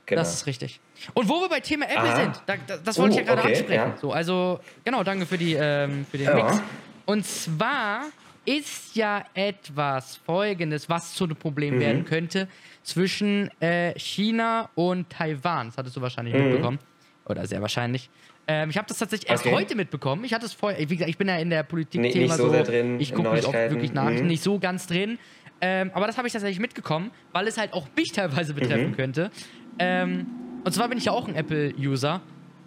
[0.06, 0.22] genau.
[0.22, 0.80] Das ist richtig.
[1.14, 2.16] Und wo wir bei Thema Apple Aha.
[2.22, 3.90] sind, da, da, das wollte ich ja Uh, gerade okay, ansprechen.
[3.92, 3.98] ja.
[3.98, 6.36] So, also, genau, danke für, die, ähm, für den Ja.
[6.36, 6.62] Mix.
[7.06, 8.02] Und zwar
[8.46, 11.80] ist ja etwas Folgendes, was zu einem Problem Mhm.
[11.80, 12.48] werden könnte
[12.84, 15.68] zwischen äh, China und Taiwan.
[15.68, 16.80] Das hattest du wahrscheinlich mitbekommen.
[17.26, 18.10] Oder sehr wahrscheinlich.
[18.48, 19.56] Ähm, ich habe das tatsächlich erst Okay.
[19.56, 20.24] heute mitbekommen.
[20.24, 22.36] Ich hatte es vorher, wie gesagt, ich bin ja in der Politik Nicht- Thema nicht
[22.38, 23.74] so sehr drin Ich gucke nicht oft Neuigkeiten.
[23.74, 24.28] wirklich Nachrichten, Mhm.
[24.30, 25.18] nicht so ganz drin.
[25.62, 28.96] Ähm, aber das habe ich tatsächlich mitgekommen, weil es halt auch mich teilweise betreffen Mhm.
[28.96, 29.32] könnte.
[29.80, 30.28] Ähm,
[30.66, 32.20] und zwar bin ich ja auch ein Apple-User.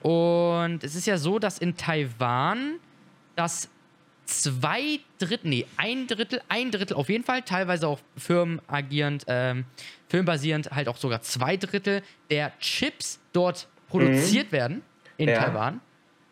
[0.03, 2.75] Und es ist ja so, dass in Taiwan
[3.37, 3.69] das
[4.25, 9.65] zwei Drittel, nee, ein Drittel, ein Drittel auf jeden Fall, teilweise auch Firmen agierend, ähm,
[10.09, 14.83] firmenbasierend, halt auch sogar zwei Drittel der Chips dort produziert werden
[15.17, 15.33] in Mhm.
[15.35, 15.45] Ja.
[15.45, 15.81] Taiwan.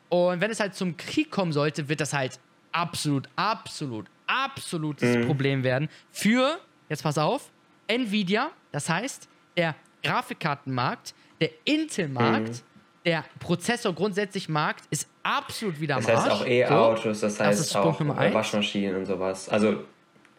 [0.09, 2.39] Und wenn es halt zum Krieg kommen sollte, wird das halt
[2.71, 5.27] absolut, absolut, absolutes Mhm.
[5.27, 7.51] Problem werden für, jetzt pass auf,
[7.89, 12.61] Nvidia, das heißt, der Grafikkartenmarkt, der Intel-Markt, Mhm.
[13.05, 16.41] der Prozessor grundsätzlich Markt ist absolut wieder am Das heißt Arsch.
[16.43, 18.01] auch E-Autos, das heißt ist auch.
[18.01, 19.49] Waschmaschinen und sowas.
[19.49, 19.85] Also,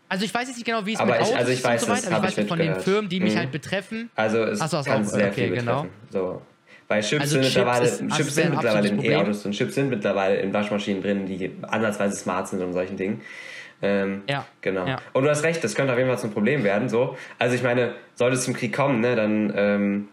[0.09, 1.65] Also ich weiß jetzt nicht genau, wie es Aber mit ich- Autos also ich ist
[1.65, 2.83] weiß und so das, weiter, aber ich ich weiß von den mitgehört.
[2.85, 3.37] Firmen, die mich Mhm.
[3.39, 4.09] halt betreffen.
[4.15, 5.81] also es Ach so, hast du kann auch- sehr okay, viel genau.
[5.83, 5.89] betreffen.
[6.11, 6.41] So.
[6.87, 9.03] Weil Chips Also sind Chips mittlerweile, ist- Chips das wäre sind mittlerweile in.
[9.03, 13.21] E-Autos und Chips sind mittlerweile in Waschmaschinen drin, die ansatzweise smart sind und solchen Dingen.
[13.81, 14.87] Ähm, Ja, Genau.
[14.87, 14.97] ja.
[15.11, 16.87] Und du hast recht, das könnte auf jeden Fall zum Problem werden.
[16.87, 17.17] So.
[17.37, 20.07] Also ich meine, sollte es zum Krieg kommen, ne, dann ähm,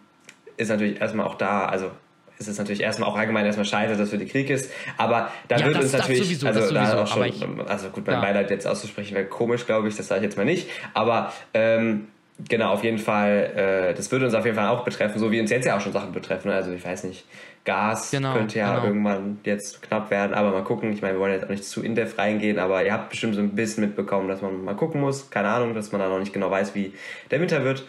[0.57, 1.91] ist natürlich erstmal auch da, also
[2.39, 4.71] ist es natürlich erstmal auch allgemein erstmal scheiße, dass es für den Krieg ist.
[4.97, 7.89] Aber da Ja, wird das- uns natürlich, sowieso, also das da auch schon, ich- also
[7.91, 8.21] gut, mein Ja.
[8.23, 10.69] Beileid jetzt auszusprechen wäre komisch, glaube ich, das sage ich jetzt mal nicht.
[10.95, 12.09] Aber ähm,
[12.49, 15.41] genau, auf jeden Fall, äh, das würde uns auf jeden Fall auch betreffen, so wie
[15.41, 16.49] uns jetzt ja auch schon Sachen betreffen.
[16.49, 16.55] Ne?
[16.57, 17.25] Also ich weiß nicht,
[17.65, 18.87] Gas Genau, könnte ja genau.
[18.89, 20.93] irgendwann jetzt knapp werden, aber mal gucken.
[20.93, 23.41] Ich meine, wir wollen jetzt auch nicht zu in-depth reingehen, aber ihr habt bestimmt so
[23.41, 25.31] ein bisschen mitbekommen, dass man mal gucken muss.
[25.31, 26.93] Keine Ahnung, dass man da noch nicht genau weiß, wie
[27.31, 27.85] der Winter wird.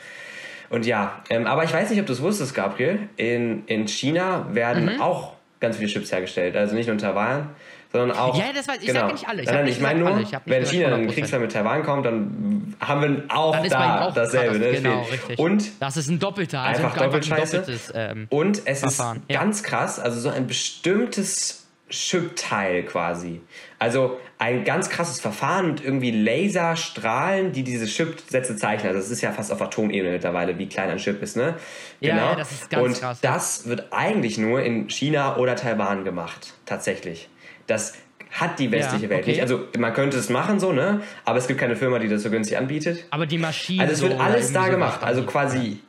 [0.70, 3.00] Und ja, ähm, aber ich weiß nicht, ob du es wusstest, Gabriel.
[3.18, 5.02] In, in China werden Mhm.
[5.02, 6.56] auch ganz viele Chips hergestellt.
[6.56, 7.50] Also nicht nur in Taiwan,
[7.92, 8.38] sondern auch.
[8.38, 8.88] Ja, das weiß ich.
[8.90, 9.42] Ich sag ja nicht alle.
[9.44, 11.14] Ich Nein, ich meine nur, wenn China einen 100%.
[11.14, 14.60] Kriegsfall mit Taiwan kommt, dann haben wir auch da auch dasselbe.
[14.60, 14.72] Ne?
[14.74, 15.40] Genau, richtig.
[15.40, 16.62] Und das ist ein doppelter.
[16.62, 17.58] Also Einfach ein doppelt scheiße.
[17.60, 19.40] doppeltes, ähm, und es Verfahren, ist ja.
[19.40, 23.42] ganz krass, also so ein bestimmtes Chipteil quasi.
[23.80, 28.90] Also ein ganz krasses Verfahren mit irgendwie Laserstrahlen, die diese Chipsätze zeichnen.
[28.90, 31.56] Also das ist ja fast auf Atomebene mittlerweile, wie klein ein Chip ist, ne?
[32.02, 33.34] Ja, ja, das ist ganz Und krass, ja.
[33.34, 37.30] das wird eigentlich nur in China oder Taiwan gemacht, tatsächlich.
[37.68, 37.94] Das
[38.38, 39.32] hat die westliche Ja, Welt okay.
[39.32, 39.42] nicht.
[39.42, 41.00] Also man könnte es machen so, ne?
[41.24, 43.06] Aber es gibt keine Firma, die das so günstig anbietet.
[43.10, 43.82] aber die Maschine.
[43.84, 45.02] Also es wird so, alles da gemacht.
[45.04, 45.80] Also quasi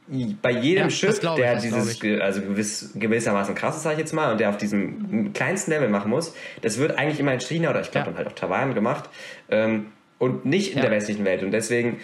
[0.43, 4.13] bei jedem Ja, glaub ich, der dieses, also gewiss, gewissermaßen krass ist, sag ich jetzt
[4.13, 7.71] mal, und der auf diesem kleinsten Level machen muss, das wird eigentlich immer in China
[7.71, 8.13] oder ich glaube Ja.
[8.13, 9.11] dann halt auch Taiwan gemacht
[9.51, 9.87] ähm,
[10.19, 10.83] und nicht in Ja.
[10.83, 11.43] der westlichen Welt.
[11.43, 11.99] Und deswegen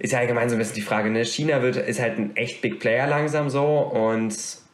[0.00, 1.24] ist ja allgemein so ein bisschen die Frage, ne?
[1.24, 4.64] China wird, ist halt ein echt Big Player langsam so und es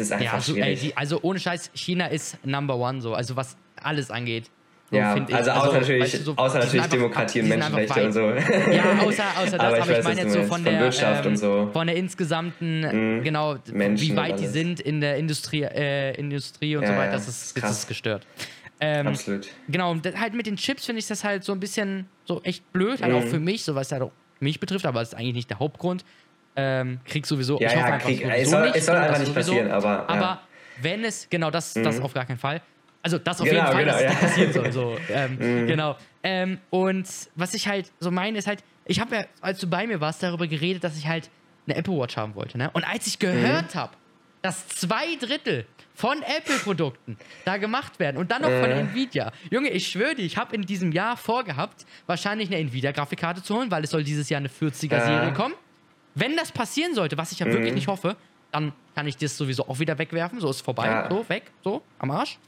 [0.00, 0.80] ist einfach Ja, so, ey, schwierig.
[0.80, 3.14] die, also ohne Scheiß, China ist Number One so.
[3.14, 4.50] Also was alles angeht.
[4.90, 5.34] So ja, find ich.
[5.34, 8.20] also außer natürlich, weißt du, so, außer natürlich Demokratie und Menschenrechte und so.
[8.30, 10.64] Ja, außer, außer das, Aber aber ich ich, weiß, was meine jetzt so von Von
[10.64, 11.70] der Wirtschaft ähm, und so.
[11.72, 16.82] von der insgesamten, genau, Menschen wie weit die sind in der Industrie, äh, Industrie und
[16.82, 18.26] Ja, so weiter, das ist, das ist gestört.
[18.80, 19.48] Ähm, Absolut.
[19.68, 22.70] Genau, und halt mit den Chips finde ich das halt so ein bisschen so echt
[22.72, 23.18] blöd, halt Mhm.
[23.18, 25.60] auch für mich, so was halt auch mich betrifft, aber das ist eigentlich nicht der
[25.60, 26.04] Hauptgrund.
[26.56, 27.58] Ähm, Krieg sowieso.
[27.58, 29.52] Ja, ich hoffe ja, Krieg- sowieso es soll- nicht, es soll einfach nicht sowieso.
[29.52, 30.08] passieren, aber.
[30.10, 30.40] Aber
[30.82, 32.04] wenn es, genau, das, das Mhm.
[32.04, 32.60] auf gar keinen Fall.
[33.04, 34.12] Also das auf Genau, jeden Fall, genau, dass ja.
[34.14, 34.72] passieren soll.
[34.72, 35.66] So, ähm, Mhm.
[35.66, 35.96] Genau.
[36.22, 39.86] Ähm, und was ich halt so meine, ist halt, ich habe ja, als du bei
[39.86, 41.28] mir warst, darüber geredet, dass ich halt
[41.66, 42.56] eine Apple Watch haben wollte.
[42.56, 42.70] Ne?
[42.72, 43.78] Und als ich gehört Mhm.
[43.78, 43.92] habe,
[44.40, 48.80] dass zwei Drittel von Apple-Produkten da gemacht werden und dann noch von Äh.
[48.80, 49.32] Nvidia.
[49.50, 53.70] Junge, ich schwöre dir, ich habe in diesem Jahr vorgehabt, wahrscheinlich eine Nvidia-Grafikkarte zu holen,
[53.70, 55.32] weil es soll dieses Jahr eine 40er-Serie Äh.
[55.32, 55.54] kommen.
[56.14, 58.16] Wenn das passieren sollte, was ich ja wirklich nicht hoffe,
[58.50, 60.40] dann kann ich das sowieso auch wieder wegwerfen.
[60.40, 61.08] So ist vorbei, Ja.
[61.10, 62.38] so weg, so am Arsch.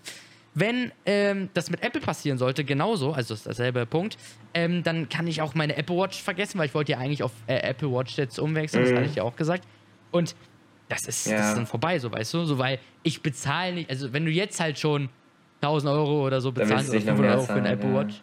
[0.59, 4.17] Wenn ähm, das mit Apple passieren sollte, genauso, also ist derselbe Punkt,
[4.55, 7.33] ähm, dann kann ich auch meine Apple Watch vergessen, weil ich wollte ja eigentlich auf
[7.47, 8.97] äh, Apple Watch jetzt umwechseln, das Mhm.
[8.97, 9.65] hatte ich ja auch gesagt.
[10.13, 10.35] Und
[10.89, 11.49] das ist, das Ja.
[11.51, 14.59] ist dann vorbei, so weißt du, so weil ich bezahle nicht, also wenn du jetzt
[14.59, 15.11] halt schon
[15.61, 17.95] 1000 Euro oder so bezahlst oder nicht noch 500 mehr Euro für eine Apple ja.
[18.01, 18.15] Watch,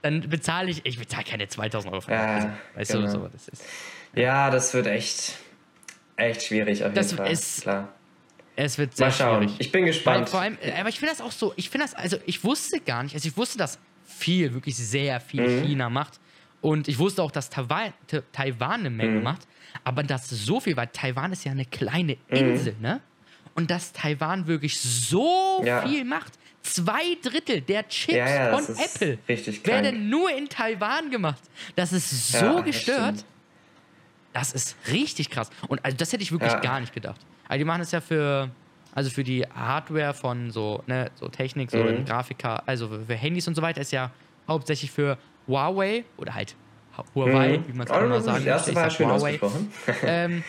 [0.00, 3.04] dann bezahle ich, ich bezahle keine 2000 Euro für eine Ja, also, Weißt genau.
[3.04, 3.64] du, so das ist.
[4.14, 5.36] Ja, das wird echt,
[6.16, 7.30] echt schwierig auf jeden Das Fall.
[7.30, 7.88] ist- Klar.
[8.54, 9.42] Es wird sehr Mal schauen.
[9.44, 9.56] schwierig.
[9.60, 10.28] Ich bin gespannt.
[10.28, 12.80] vor allem, äh, aber ich finde das auch so, ich finde das, also ich wusste
[12.80, 15.66] gar nicht, also ich wusste, dass viel, wirklich sehr viel Mhm.
[15.66, 16.20] China macht.
[16.60, 19.22] Und ich wusste auch, dass Taiwan, Ta- Taiwan eine Menge Mhm.
[19.24, 19.42] macht.
[19.84, 23.00] Aber das so viel, weil Taiwan ist ja eine kleine Insel, ne?
[23.54, 25.82] Und dass Taiwan wirklich so Ja.
[25.86, 26.32] viel macht.
[26.62, 29.18] Zwei Drittel der Chips Ja, ja, das von Apple
[29.64, 31.42] werden nur in Taiwan gemacht.
[31.74, 33.00] Das ist so das gestört.
[33.16, 33.24] stimmt.
[34.32, 35.50] Das ist richtig krass.
[35.68, 37.20] Und also das hätte ich wirklich gar nicht gedacht.
[37.48, 38.54] Also die machen es ja für,
[38.92, 41.88] also für die Hardware von so, ne, so Technik, so Mhm.
[41.88, 44.12] in Grafika, also für, Handys und so weiter, ist ja
[44.48, 46.56] hauptsächlich für Huawei oder halt
[46.96, 47.68] Ha- Huawei, Mhm.
[47.68, 48.80] wie man es Oh, auch immer das sagen erste möchte.
[48.80, 49.40] war Ich schön Huawei.
[50.06, 50.44] ähm,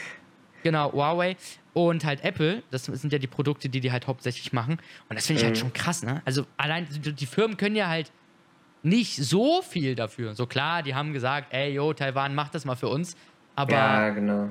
[0.61, 1.37] genau, Huawei
[1.73, 4.77] und halt Apple, das sind ja die Produkte, die die halt hauptsächlich machen.
[5.09, 5.59] Und das finde ich halt Mhm.
[5.61, 6.21] schon krass, ne?
[6.25, 8.11] Also allein die, die Firmen können ja halt
[8.85, 10.35] nicht so viel dafür.
[10.35, 13.15] So klar, die haben gesagt, ey, yo, Taiwan, mach das mal für uns.
[13.55, 14.49] Aber ja, ja, genau.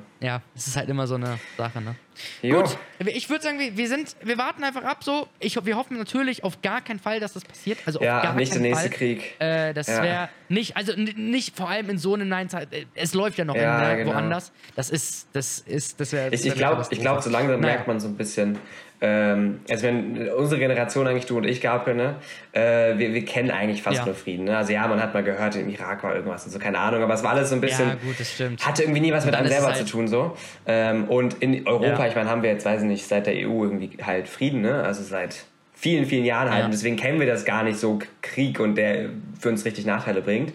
[0.55, 1.97] es ist halt immer so eine Sache, ne?
[2.41, 2.63] Jo.
[2.63, 5.27] Gut, ich würde sagen, wir, wir sind, wir warten einfach ab so.
[5.41, 7.79] Ich, wir hoffen natürlich auf gar keinen Fall, dass das passiert.
[7.85, 8.97] Also auf Ja, gar nicht der keinen nächste Fall.
[8.97, 9.35] Krieg.
[9.41, 10.03] Äh, das Ja.
[10.05, 12.73] wäre nicht, also nicht vor allem in so einer nein Zeit.
[12.73, 14.15] äh, Es läuft ja noch Ja, in, ne, genau.
[14.15, 14.53] woanders.
[14.77, 16.33] Das ist, das ist, das wäre.
[16.33, 17.75] Ich, ich glaube, glaub, so langsam Naja.
[17.75, 18.57] merkt man so ein bisschen,
[19.05, 22.15] ähm, also wenn unsere Generation eigentlich, du und ich, Gabriel, ne,
[22.53, 24.05] äh, wir, wir kennen eigentlich fast Ja.
[24.07, 24.45] nur Frieden.
[24.45, 24.57] Ne?
[24.57, 27.13] Also ja, man hat mal gehört, im Irak war irgendwas und so, keine Ahnung, aber
[27.15, 28.65] es war alles so ein bisschen, Ja, gut, das stimmt.
[28.67, 30.37] hatte irgendwie nie was mit einem selber halt- zu tun so.
[30.67, 32.07] Ähm, und in Europa, Ja.
[32.07, 34.83] ich meine, haben wir jetzt, weiß ich nicht, seit der EU irgendwie halt Frieden, ne?
[34.85, 36.65] Also seit vielen, vielen Jahren halt.
[36.67, 39.09] Und deswegen kennen wir das gar nicht so Krieg und der
[39.41, 40.53] für uns richtig Nachteile bringt.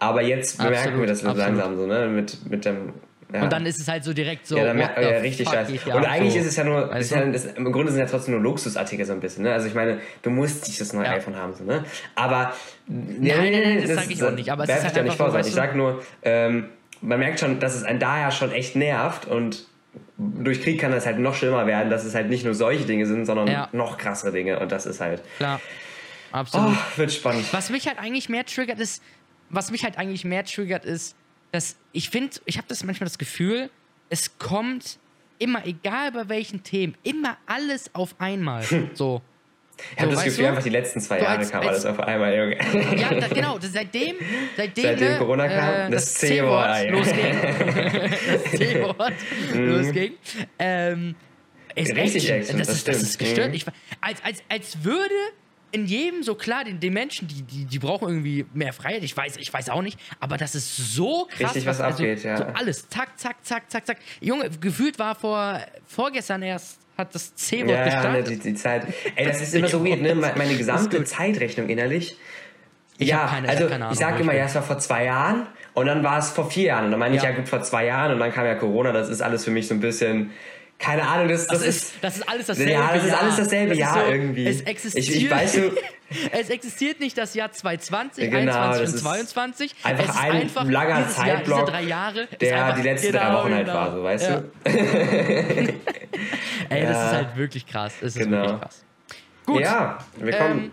[0.00, 1.48] Aber jetzt bemerken Absolut, wir das so absolut.
[1.56, 2.08] langsam so, ne?
[2.08, 2.92] Mit, mit dem.
[3.34, 3.42] Ja.
[3.42, 4.56] Und dann ist es halt so direkt so.
[4.56, 5.72] Ja, dann merkt, ja, richtig scheiße.
[5.92, 6.38] Und eigentlich so.
[6.38, 9.12] ist es ja nur, ist ja, das, im Grunde sind ja trotzdem nur Luxusartikel so
[9.12, 9.42] ein bisschen.
[9.42, 9.52] Ne?
[9.52, 11.12] Also ich meine, du musst nicht das neue Ja.
[11.14, 11.84] iPhone haben, so, ne?
[12.14, 12.52] Aber
[12.86, 15.16] nein, nein, nein, das sag ich auch nicht, aber es ist ich halt ja nicht
[15.16, 15.52] vor, ich weißt du?
[15.52, 16.68] sag nur, ähm,
[17.00, 19.66] man merkt schon, dass es einen daher schon echt nervt und
[20.16, 23.04] durch Krieg kann das halt noch schlimmer werden, dass es halt nicht nur solche Dinge
[23.06, 23.68] sind, sondern Ja.
[23.72, 25.60] noch krassere Dinge und das ist halt, Klar.
[26.32, 26.76] oh, Absolut.
[26.96, 27.44] wird spannend.
[27.52, 29.02] Was mich halt eigentlich mehr triggert ist,
[29.50, 31.16] was mich halt eigentlich mehr triggert ist,
[31.54, 33.70] dass ich finde, ich habe das manchmal das Gefühl,
[34.10, 34.98] es kommt
[35.38, 38.62] immer, egal bei welchen Themen, immer alles auf einmal.
[38.94, 39.22] So.
[39.96, 40.48] Ich habe So, das Gefühl, du?
[40.50, 42.96] einfach die letzten zwei So Jahre als- kam als- alles auf einmal, Junge.
[43.00, 43.58] Ja, da, genau.
[43.60, 44.16] Seitdem,
[44.56, 47.36] seitdem, Seitdem ne, Corona kam, äh, das C-Wort, losging.
[48.32, 49.14] das C-Wort
[49.54, 50.12] losging.
[50.58, 51.14] Ähm,
[51.74, 51.98] ist Mhm.
[52.00, 53.48] Richtig echt, das, das ist, das ist gestört.
[53.48, 53.54] Mhm.
[53.54, 53.64] Ich,
[54.00, 55.14] als, als, als würde
[55.74, 59.02] in jedem so klar, den, den Menschen, die, die, die brauchen irgendwie mehr Freiheit.
[59.02, 61.40] Ich weiß, ich weiß auch nicht, aber das ist so krass.
[61.54, 62.36] Richtig, was also, abgeht, ja.
[62.36, 63.96] So alles, zack, zack, zack, zack, zack.
[64.20, 67.90] Junge, gefühlt war vor vorgestern erst hat das C-Wort Ja, ja, ne,
[68.22, 68.28] gestartet.
[68.28, 68.86] die, die Zeit.
[69.16, 70.14] Ey, das ist immer so weird, ne?
[70.14, 71.02] Me- Meine gesamte.
[71.02, 72.16] Zeitrechnung innerlich.
[72.98, 74.62] Ich ja, keine- ich also keine Ahnung, ich sag wo immer, ich ja, es war
[74.62, 76.84] vor zwei Jahren und dann war es vor vier Jahren.
[76.84, 77.30] Und dann meine ich, Ja.
[77.30, 78.92] ja gut, vor zwei Jahren und dann kam ja Corona.
[78.92, 80.30] Das ist alles für mich so ein bisschen,
[80.84, 83.20] keine Ahnung, das, das, Das ist, das ist alles dasselbe Ja, das ist Jahr.
[83.22, 84.46] alles dasselbe Das Jahr so, irgendwie.
[84.46, 85.60] Es Ich- existiert, ich weiß so-
[86.32, 89.74] es existiert nicht das Jahr 2020, Genau, 21 das und ist 22.
[89.82, 93.12] einfach es ist ein einfach langer Jahr, Zeitblock, diese drei Jahre, der einfach, die letzten
[93.12, 93.78] drei genau, Wochen halt genau.
[93.78, 94.36] war, so weißt ja.
[94.40, 94.50] du?
[96.68, 97.06] Ey, das Ja.
[97.06, 97.94] ist halt wirklich krass.
[98.00, 98.42] Es ist Genau.
[98.42, 98.84] wirklich krass.
[99.46, 99.60] Gut.
[99.60, 100.58] Ja, wir kommen.
[100.64, 100.72] Ähm,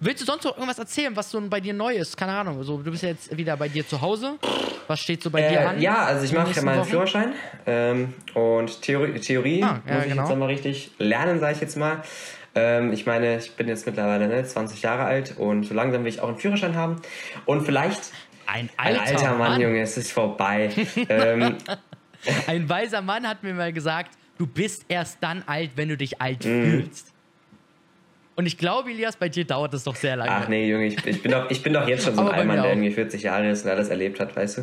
[0.00, 2.16] willst du sonst noch irgendwas erzählen, was so bei dir neu ist?
[2.16, 2.62] Keine Ahnung.
[2.62, 4.34] So, du bist ja jetzt wieder bei dir zu Hause.
[4.86, 5.80] Was steht so bei dir Äh, an?
[5.80, 6.88] ja, also ich mache ja meinen Wochen?
[6.88, 7.32] Führerschein
[7.66, 10.22] ähm, und Theorie, Theorie Ah, ja, muss ich genau.
[10.22, 12.02] jetzt nochmal richtig lernen, sage ich jetzt mal.
[12.54, 16.08] Ähm, ich meine, ich bin jetzt mittlerweile ne, 20 Jahre alt und so langsam will
[16.08, 16.96] ich auch einen Führerschein haben.
[17.44, 18.12] Und vielleicht
[18.46, 20.70] Ein ein alter, alter Mann, Mann, Junge, es ist vorbei.
[21.08, 21.56] ähm,
[22.46, 26.20] Ein weiser Mann hat mir mal gesagt, du bist erst dann alt, wenn du dich
[26.20, 26.62] alt Mhm.
[26.62, 27.12] fühlst.
[28.36, 30.30] Und ich glaube, Elias, bei dir dauert das doch sehr lange.
[30.30, 32.60] ach nee, Junge, ich, ich, bin doch, ich bin doch jetzt schon so ein Allmann,
[32.60, 34.62] der irgendwie 40 Jahre ist und alles erlebt hat, weißt du?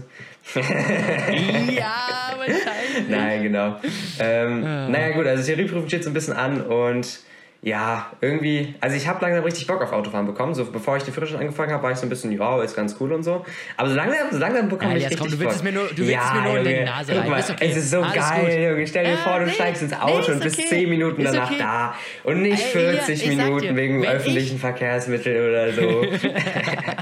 [1.76, 3.10] Ja, wahrscheinlich.
[3.10, 3.78] Nein, genau.
[4.20, 7.20] Ähm, Naja, gut, also Theorieprüfung steht so ein bisschen an und
[7.66, 10.54] ja, irgendwie, also ich habe langsam richtig Bock auf Autofahren bekommen.
[10.54, 12.96] So bevor ich den Führerschein angefangen habe, war ich so ein bisschen, ja, ist ganz
[13.00, 13.46] cool und so.
[13.78, 15.56] Aber so langsam, so langsam bekomme Ja, ich richtig komm, du willst Bock.
[15.56, 17.34] es mir nur- du willst es mir nur in die Nase rein.
[17.40, 17.68] Ist okay.
[17.72, 18.54] Es ist so Alles geil, gut.
[18.72, 18.88] Junge.
[18.88, 20.68] Stell dir Ja, vor, du nee, steigst ins nee, Auto ist und bist okay.
[20.68, 21.60] 10 Minuten Ist danach okay.
[21.60, 21.96] da
[22.26, 26.06] und nicht Elias, 40 ich sag dir, Minuten wegen öffentlichen Verkehrsmitteln oder so.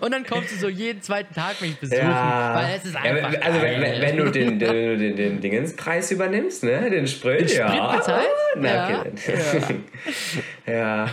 [0.00, 2.54] Und dann kommst du so jeden zweiten Tag mich besuchen, Ja.
[2.54, 3.96] weil es ist Ja, einfach also wenn, geil.
[4.00, 6.90] wenn, wenn du den, den, den, den, Dingenspreis übernimmst, ne?
[6.90, 7.96] Den Sprit, Den ja.
[7.96, 8.26] Bezahlt?
[8.56, 9.00] Na, Ja.
[9.00, 9.74] okay.
[10.66, 11.08] ja.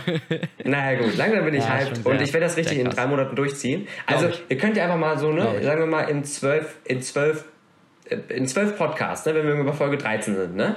[0.64, 3.36] Naja, gut, langsam bin ich Ja, hyped und ich werde das richtig in drei Monaten
[3.36, 3.88] durchziehen.
[4.06, 7.44] Also, ihr könnt ja einfach mal so, ne, sagen wir mal in zwölf, in zwölf,
[8.08, 10.76] äh, in zwölf Podcasts, ne, wenn wir über Folge 13 sind, ne?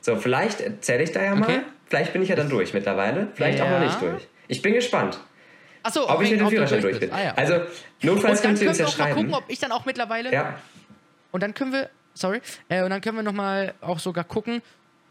[0.00, 1.44] So, vielleicht erzähle ich da ja mal.
[1.48, 1.60] Okay.
[1.86, 3.28] Vielleicht bin ich ja dann durch mittlerweile.
[3.34, 3.84] Vielleicht auch noch Ja.
[3.84, 4.26] nicht durch.
[4.48, 5.18] Ich bin gespannt,
[5.84, 7.12] Achso, ob ich mit dem Führerschein durch bin.
[7.12, 7.34] Ah, ja.
[7.34, 7.60] Also,
[8.02, 9.14] notfalls könnt ihr können uns wir ja auch mal schreiben.
[9.16, 10.58] gucken, ob ich dann auch mittlerweile Ja.
[11.30, 14.62] Und dann können wir, sorry, äh, und dann können wir nochmal auch sogar gucken,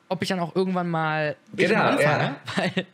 [0.09, 2.01] ob ich dann auch irgendwann mal Genau, anfange.
[2.03, 2.35] ja.
[2.55, 2.85] Weil,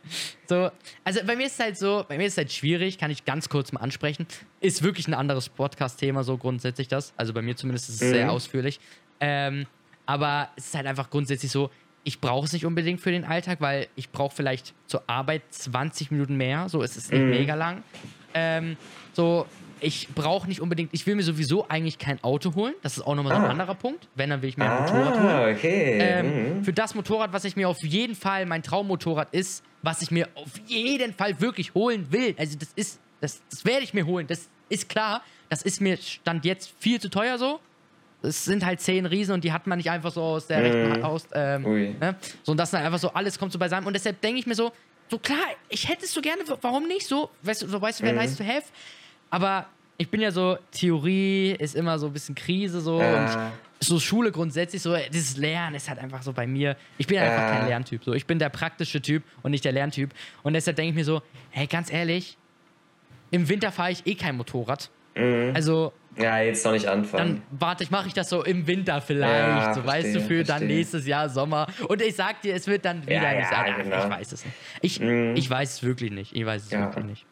[0.46, 0.70] so,
[1.04, 3.24] also bei mir ist es halt so, bei mir ist es halt schwierig, kann ich
[3.24, 4.26] ganz kurz mal ansprechen.
[4.60, 7.12] Ist wirklich ein anderes Podcast-Thema, so grundsätzlich das.
[7.16, 8.12] Also bei mir zumindest ist es Mhm.
[8.14, 8.80] sehr ausführlich.
[9.20, 9.66] Ähm,
[10.06, 11.70] aber es ist halt einfach grundsätzlich so,
[12.04, 16.10] ich brauche es nicht unbedingt für den Alltag, weil ich brauche vielleicht zur Arbeit 20
[16.10, 16.68] Minuten mehr.
[16.68, 17.30] So, es ist nicht Mhm.
[17.30, 17.82] mega lang.
[18.34, 18.76] Ähm,
[19.12, 19.46] so,
[19.80, 22.74] ich brauche nicht unbedingt, ich will mir sowieso eigentlich kein Auto holen.
[22.82, 23.50] Das ist auch nochmal so ein Ah.
[23.50, 24.08] anderer Punkt.
[24.14, 25.26] Wenn, dann will ich mir ein Motorrad holen.
[25.28, 25.98] Ah, okay.
[26.00, 26.64] Ähm, mhm.
[26.64, 30.28] Für das Motorrad, was ich mir auf jeden Fall, mein Traummotorrad ist, was ich mir
[30.34, 32.34] auf jeden Fall wirklich holen will.
[32.38, 34.26] Also das ist, das, das werde ich mir holen.
[34.26, 35.22] Das ist klar.
[35.48, 37.58] Das ist mir Stand jetzt viel zu teuer so.
[38.22, 40.92] Es sind halt zehn Riesen und die hat man nicht einfach so aus der rechten
[40.92, 41.26] Hand aus.
[41.32, 41.96] Ähm, Mhm.
[42.00, 42.16] Ne?
[42.42, 43.86] So, und das dann einfach so, alles kommt so beisammen.
[43.86, 44.72] Und deshalb denke ich mir so,
[45.08, 47.30] so klar, ich hätte es so gerne, warum nicht so?
[47.42, 48.06] Weißt du, so weißt du, Mhm.
[48.08, 48.64] wäre nice to have.
[49.30, 53.00] Aber ich bin ja so, Theorie ist immer so ein bisschen Krise so.
[53.00, 53.24] Ja.
[53.46, 53.52] Und
[53.82, 56.76] so Schule grundsätzlich, so dieses Lernen ist halt einfach so bei mir.
[56.98, 57.50] Ich bin einfach Ja.
[57.58, 58.04] kein Lerntyp.
[58.04, 58.12] So.
[58.12, 60.10] Ich bin der praktische Typ und nicht der Lerntyp.
[60.42, 62.36] Und deshalb denke ich mir so, hey, ganz ehrlich,
[63.30, 64.90] im Winter fahre ich eh kein Motorrad.
[65.16, 65.52] Mhm.
[65.54, 67.42] Also Ja, jetzt noch nicht anfangen.
[67.50, 70.38] dann warte ich, mache ich das so im Winter vielleicht, Ja, so weißt du, verstehe,
[70.38, 70.76] für dann verstehe.
[70.78, 71.66] nächstes Jahr Sommer.
[71.88, 73.46] Und ich sag dir, es wird dann wieder Ja, ein ja.
[73.52, 74.04] Ach, genau.
[74.04, 74.54] Ich weiß es nicht.
[74.82, 75.34] Ich, Mhm.
[75.36, 76.34] ich weiß es wirklich nicht.
[76.34, 76.80] Ich weiß es Ja.
[76.86, 77.26] wirklich nicht.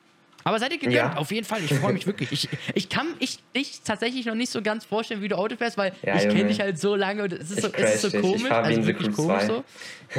[0.44, 0.94] Aber seid ihr gegönnt?
[0.96, 1.16] Ja.
[1.16, 1.58] Auf jeden Fall.
[1.62, 2.32] Ich freue mich wirklich.
[2.32, 5.76] Ich, ich kann ich, dich tatsächlich noch nicht so ganz vorstellen, wie du Auto fährst,
[5.76, 8.00] weil Ja, ich kenne dich halt so lange und es ist Ich so, es ist
[8.02, 8.08] so.
[8.16, 8.44] Ich komisch.
[8.44, 9.46] wie also wirklich komisch 2.
[9.46, 9.64] so.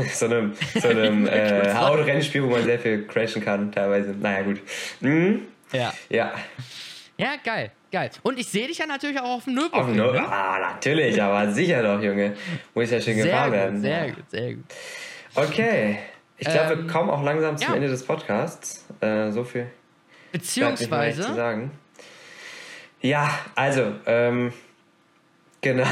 [0.13, 1.75] so einem, so einem äh, 2.
[1.79, 4.11] Autorennspiel, wo man sehr viel crashen kann, teilweise.
[4.11, 4.59] Naja, gut.
[4.99, 5.41] Mhm.
[5.71, 5.93] Ja.
[6.09, 6.33] Ja.
[7.19, 7.71] Ja, geil.
[7.91, 8.09] Geil.
[8.23, 9.95] Und ich sehe dich ja natürlich auch auf dem Auf Nürburgring.
[9.97, 10.19] no ne?
[10.27, 12.35] ah, natürlich, aber sicher doch, Junge.
[12.75, 13.81] Muss ja schön Sehr gefahren gut, werden.
[13.81, 14.65] sehr gut, sehr gut.
[15.35, 15.99] Okay.
[16.37, 17.75] Ich glaube, Ähm, wir kommen auch langsam zum ja.
[17.75, 18.85] Ende des Podcasts.
[19.01, 19.61] Äh, so viel.
[19.61, 19.71] echt
[20.45, 21.71] zu Beziehungsweise, sagen.
[23.01, 24.53] Ja, also, ähm,
[25.61, 25.83] genau.
[25.83, 25.89] ja,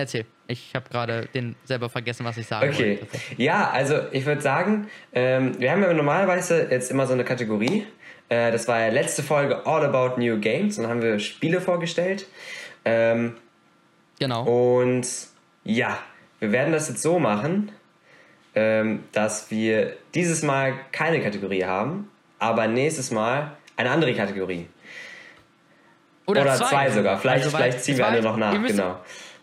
[0.00, 0.24] erzähl.
[0.48, 2.98] Ich habe gerade den selber vergessen, was ich sagen Okay.
[3.00, 3.18] wollte.
[3.42, 7.86] Ja, also ich würde sagen, ähm, wir haben ja normalerweise jetzt immer so eine Kategorie.
[8.28, 11.60] Äh, das war ja letzte Folge All About New Games und dann haben wir Spiele
[11.60, 12.26] vorgestellt.
[12.84, 13.36] Ähm,
[14.18, 14.44] Genau.
[14.44, 15.06] und
[15.64, 15.98] ja,
[16.40, 17.72] wir werden das jetzt so machen,
[18.54, 24.68] ähm, dass wir dieses Mal keine Kategorie haben, aber nächstes Mal eine andere Kategorie.
[26.26, 26.90] Oder, zwei.
[26.90, 27.18] sogar.
[27.18, 28.56] Vielleicht, Also, vielleicht ziehen es wir eine noch nach.
[28.58, 29.00] müsst- Genau.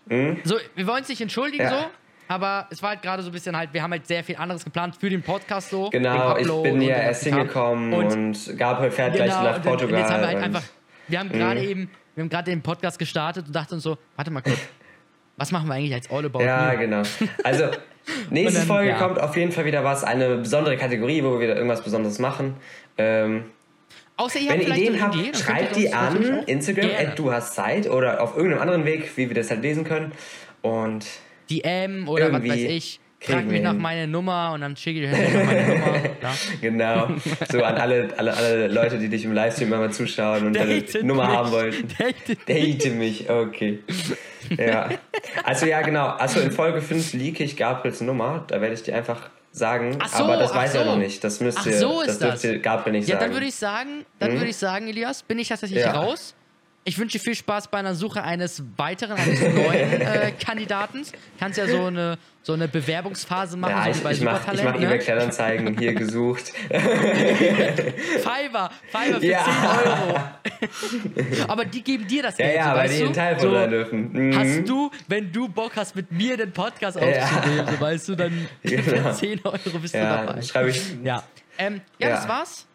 [0.10, 0.38] Hm?
[0.44, 1.70] So, wir wollen uns nicht entschuldigen Ja.
[1.70, 1.86] so,
[2.30, 4.64] aber es war halt gerade so ein bisschen halt, wir haben halt sehr viel anderes
[4.64, 5.90] geplant für den Podcast so.
[5.90, 9.64] Genau, ich bin hier den erst hingekommen Und und, Gabriel fährt gleich genau, nach und-
[9.64, 9.96] Portugal.
[9.96, 10.64] Und jetzt haben wir halt einfach,
[11.08, 14.30] wir haben gerade eben, wir haben gerade den Podcast gestartet und dachten uns so, warte
[14.30, 14.60] mal kurz,
[15.38, 16.80] was machen wir eigentlich als All About Ja, You?
[16.80, 17.02] genau.
[17.44, 17.72] Also,
[18.30, 18.98] nächste dann, Folge ja.
[19.00, 22.58] kommt auf jeden Fall wieder was, eine besondere Kategorie, wo wir wieder irgendwas Besonderes machen.
[23.00, 23.46] Ähm,
[24.18, 27.90] Außer ihr wenn ihr Ideen habt, Idee, dann schreibt die an Instagram, du hast Zeit
[27.90, 30.12] oder auf irgendeinem anderen Weg, wie wir das halt lesen können.
[30.62, 31.06] Und
[31.50, 33.00] DM oder was Irgendwie weiß ich.
[33.22, 36.00] Frag mich nach meiner Nummer und dann schicke ich noch meine Nummer.
[36.22, 36.34] Ja.
[36.62, 37.08] genau,
[37.50, 41.04] so an alle, alle, alle Leute, die dich im Livestream immer zuschauen und deine Datet
[41.04, 41.36] Nummer mich.
[41.36, 41.88] haben wollten.
[41.97, 43.80] Datet Date mich, okay.
[44.58, 44.89] Ja.
[45.43, 46.08] Also ja, genau.
[46.08, 48.45] Also in Folge 5 leak ich Gabriels Nummer.
[48.47, 49.97] Da werde ich dir einfach sagen.
[50.00, 50.91] Ach so, aber das ach weiß er so.
[50.91, 51.22] noch nicht.
[51.24, 52.43] Das müsst Ach ihr, so das dürft das.
[52.45, 53.26] ihr Gabriel nicht Ja, sagen.
[53.26, 55.91] dann würde ich sagen, dann würde ich sagen, Elias, bin ich tatsächlich Ja.
[55.91, 56.36] raus.
[56.90, 61.06] Ich wünsche dir viel Spaß bei einer Suche eines weiteren, eines neuen äh, Kandidaten.
[61.40, 64.64] Kannst ja so eine, so eine Bewerbungsphase machen, ja, so ich, wie bei ich Supertalent.
[64.82, 64.98] mach ne?
[64.98, 66.52] Kleinanzeigen hier gesucht.
[68.24, 69.46] Fiverr, Fiverr für Ja.
[69.46, 71.48] 10 Euro.
[71.48, 73.06] Aber die geben dir das Ja, Geld, ja, so, weil die du?
[73.06, 74.12] einen Teil so, dürfen.
[74.12, 74.36] Mhm.
[74.36, 78.48] Hast du, wenn du Bock hast, mit mir den Podcast aufzunehmen, so, weißt du, dann
[78.64, 78.82] Genau.
[78.82, 80.34] für 10 Euro bist du Ja, dabei.
[80.34, 80.82] dann schreibe ich.
[81.04, 81.22] Ja,
[81.60, 82.16] ähm, ja, Ja.
[82.16, 82.66] das war's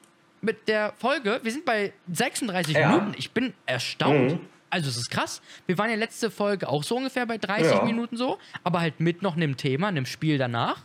[0.45, 1.41] mit der Folge.
[1.43, 2.91] Wir sind bei 36 Ja.
[2.91, 3.15] Minuten.
[3.19, 4.33] Ich bin erstaunt.
[4.33, 4.41] Mhm.
[4.71, 5.41] Also es ist krass.
[5.67, 7.85] Wir waren ja letzte Folge auch so ungefähr bei 30 Ja.
[7.85, 10.85] Minuten so, aber halt mit noch einem Thema, einem Spiel danach.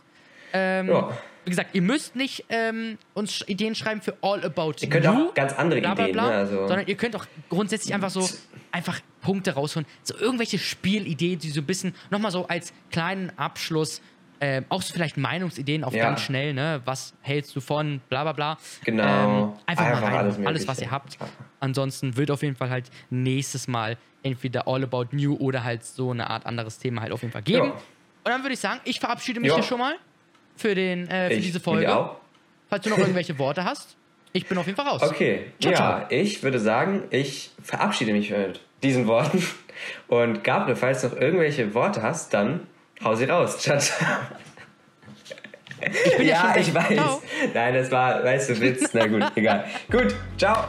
[0.52, 1.16] Ähm, Ja.
[1.44, 5.10] Wie gesagt, ihr müsst nicht ähm, uns Ideen schreiben für All About Ihr könnt You,
[5.28, 6.34] auch ganz andere bla, bla, Ideen, bla, ne?
[6.36, 8.28] Also, sondern ihr könnt auch grundsätzlich einfach so
[8.70, 9.86] einfach Punkte rausholen.
[10.02, 14.02] So irgendwelche Spielideen, die so ein bisschen nochmal so als kleinen Abschluss,
[14.40, 16.04] ähm, auch so vielleicht Meinungsideen auf Ja.
[16.04, 16.80] ganz schnell, ne?
[16.84, 18.58] Was hältst du von, bla bla bla.
[18.84, 19.02] Genau.
[19.02, 21.18] Ähm, einfach, Einfach mal rein, alles alles, was ihr habt.
[21.60, 26.10] Ansonsten wird auf jeden Fall halt nächstes Mal entweder All About New oder halt so
[26.10, 27.66] eine Art anderes Thema halt auf jeden Fall geben.
[27.66, 27.72] Ja.
[27.72, 27.80] Und
[28.24, 29.56] dann würde ich sagen, ich verabschiede mich Ja.
[29.56, 29.94] hier schon mal
[30.56, 32.10] für, den, äh, für ich, diese Folge.
[32.68, 33.96] Falls du noch irgendwelche Worte hast,
[34.32, 35.02] ich bin auf jeden Fall raus.
[35.02, 36.06] Okay, Ciao, ja, ciao.
[36.10, 39.42] ich würde sagen, ich verabschiede mich mit diesen Worten.
[40.08, 42.66] Und Gabriel, falls du noch irgendwelche Worte hast, dann
[43.04, 43.58] hau sie raus.
[43.58, 44.08] Ciao, ciao.
[45.80, 46.94] Ich bin ja, Ja, ich weiß.
[46.94, 47.22] Ciao.
[47.54, 48.92] Nein, das war, weißt du, Witz.
[48.92, 49.64] Na gut, egal.
[49.90, 50.66] Gut, ciao.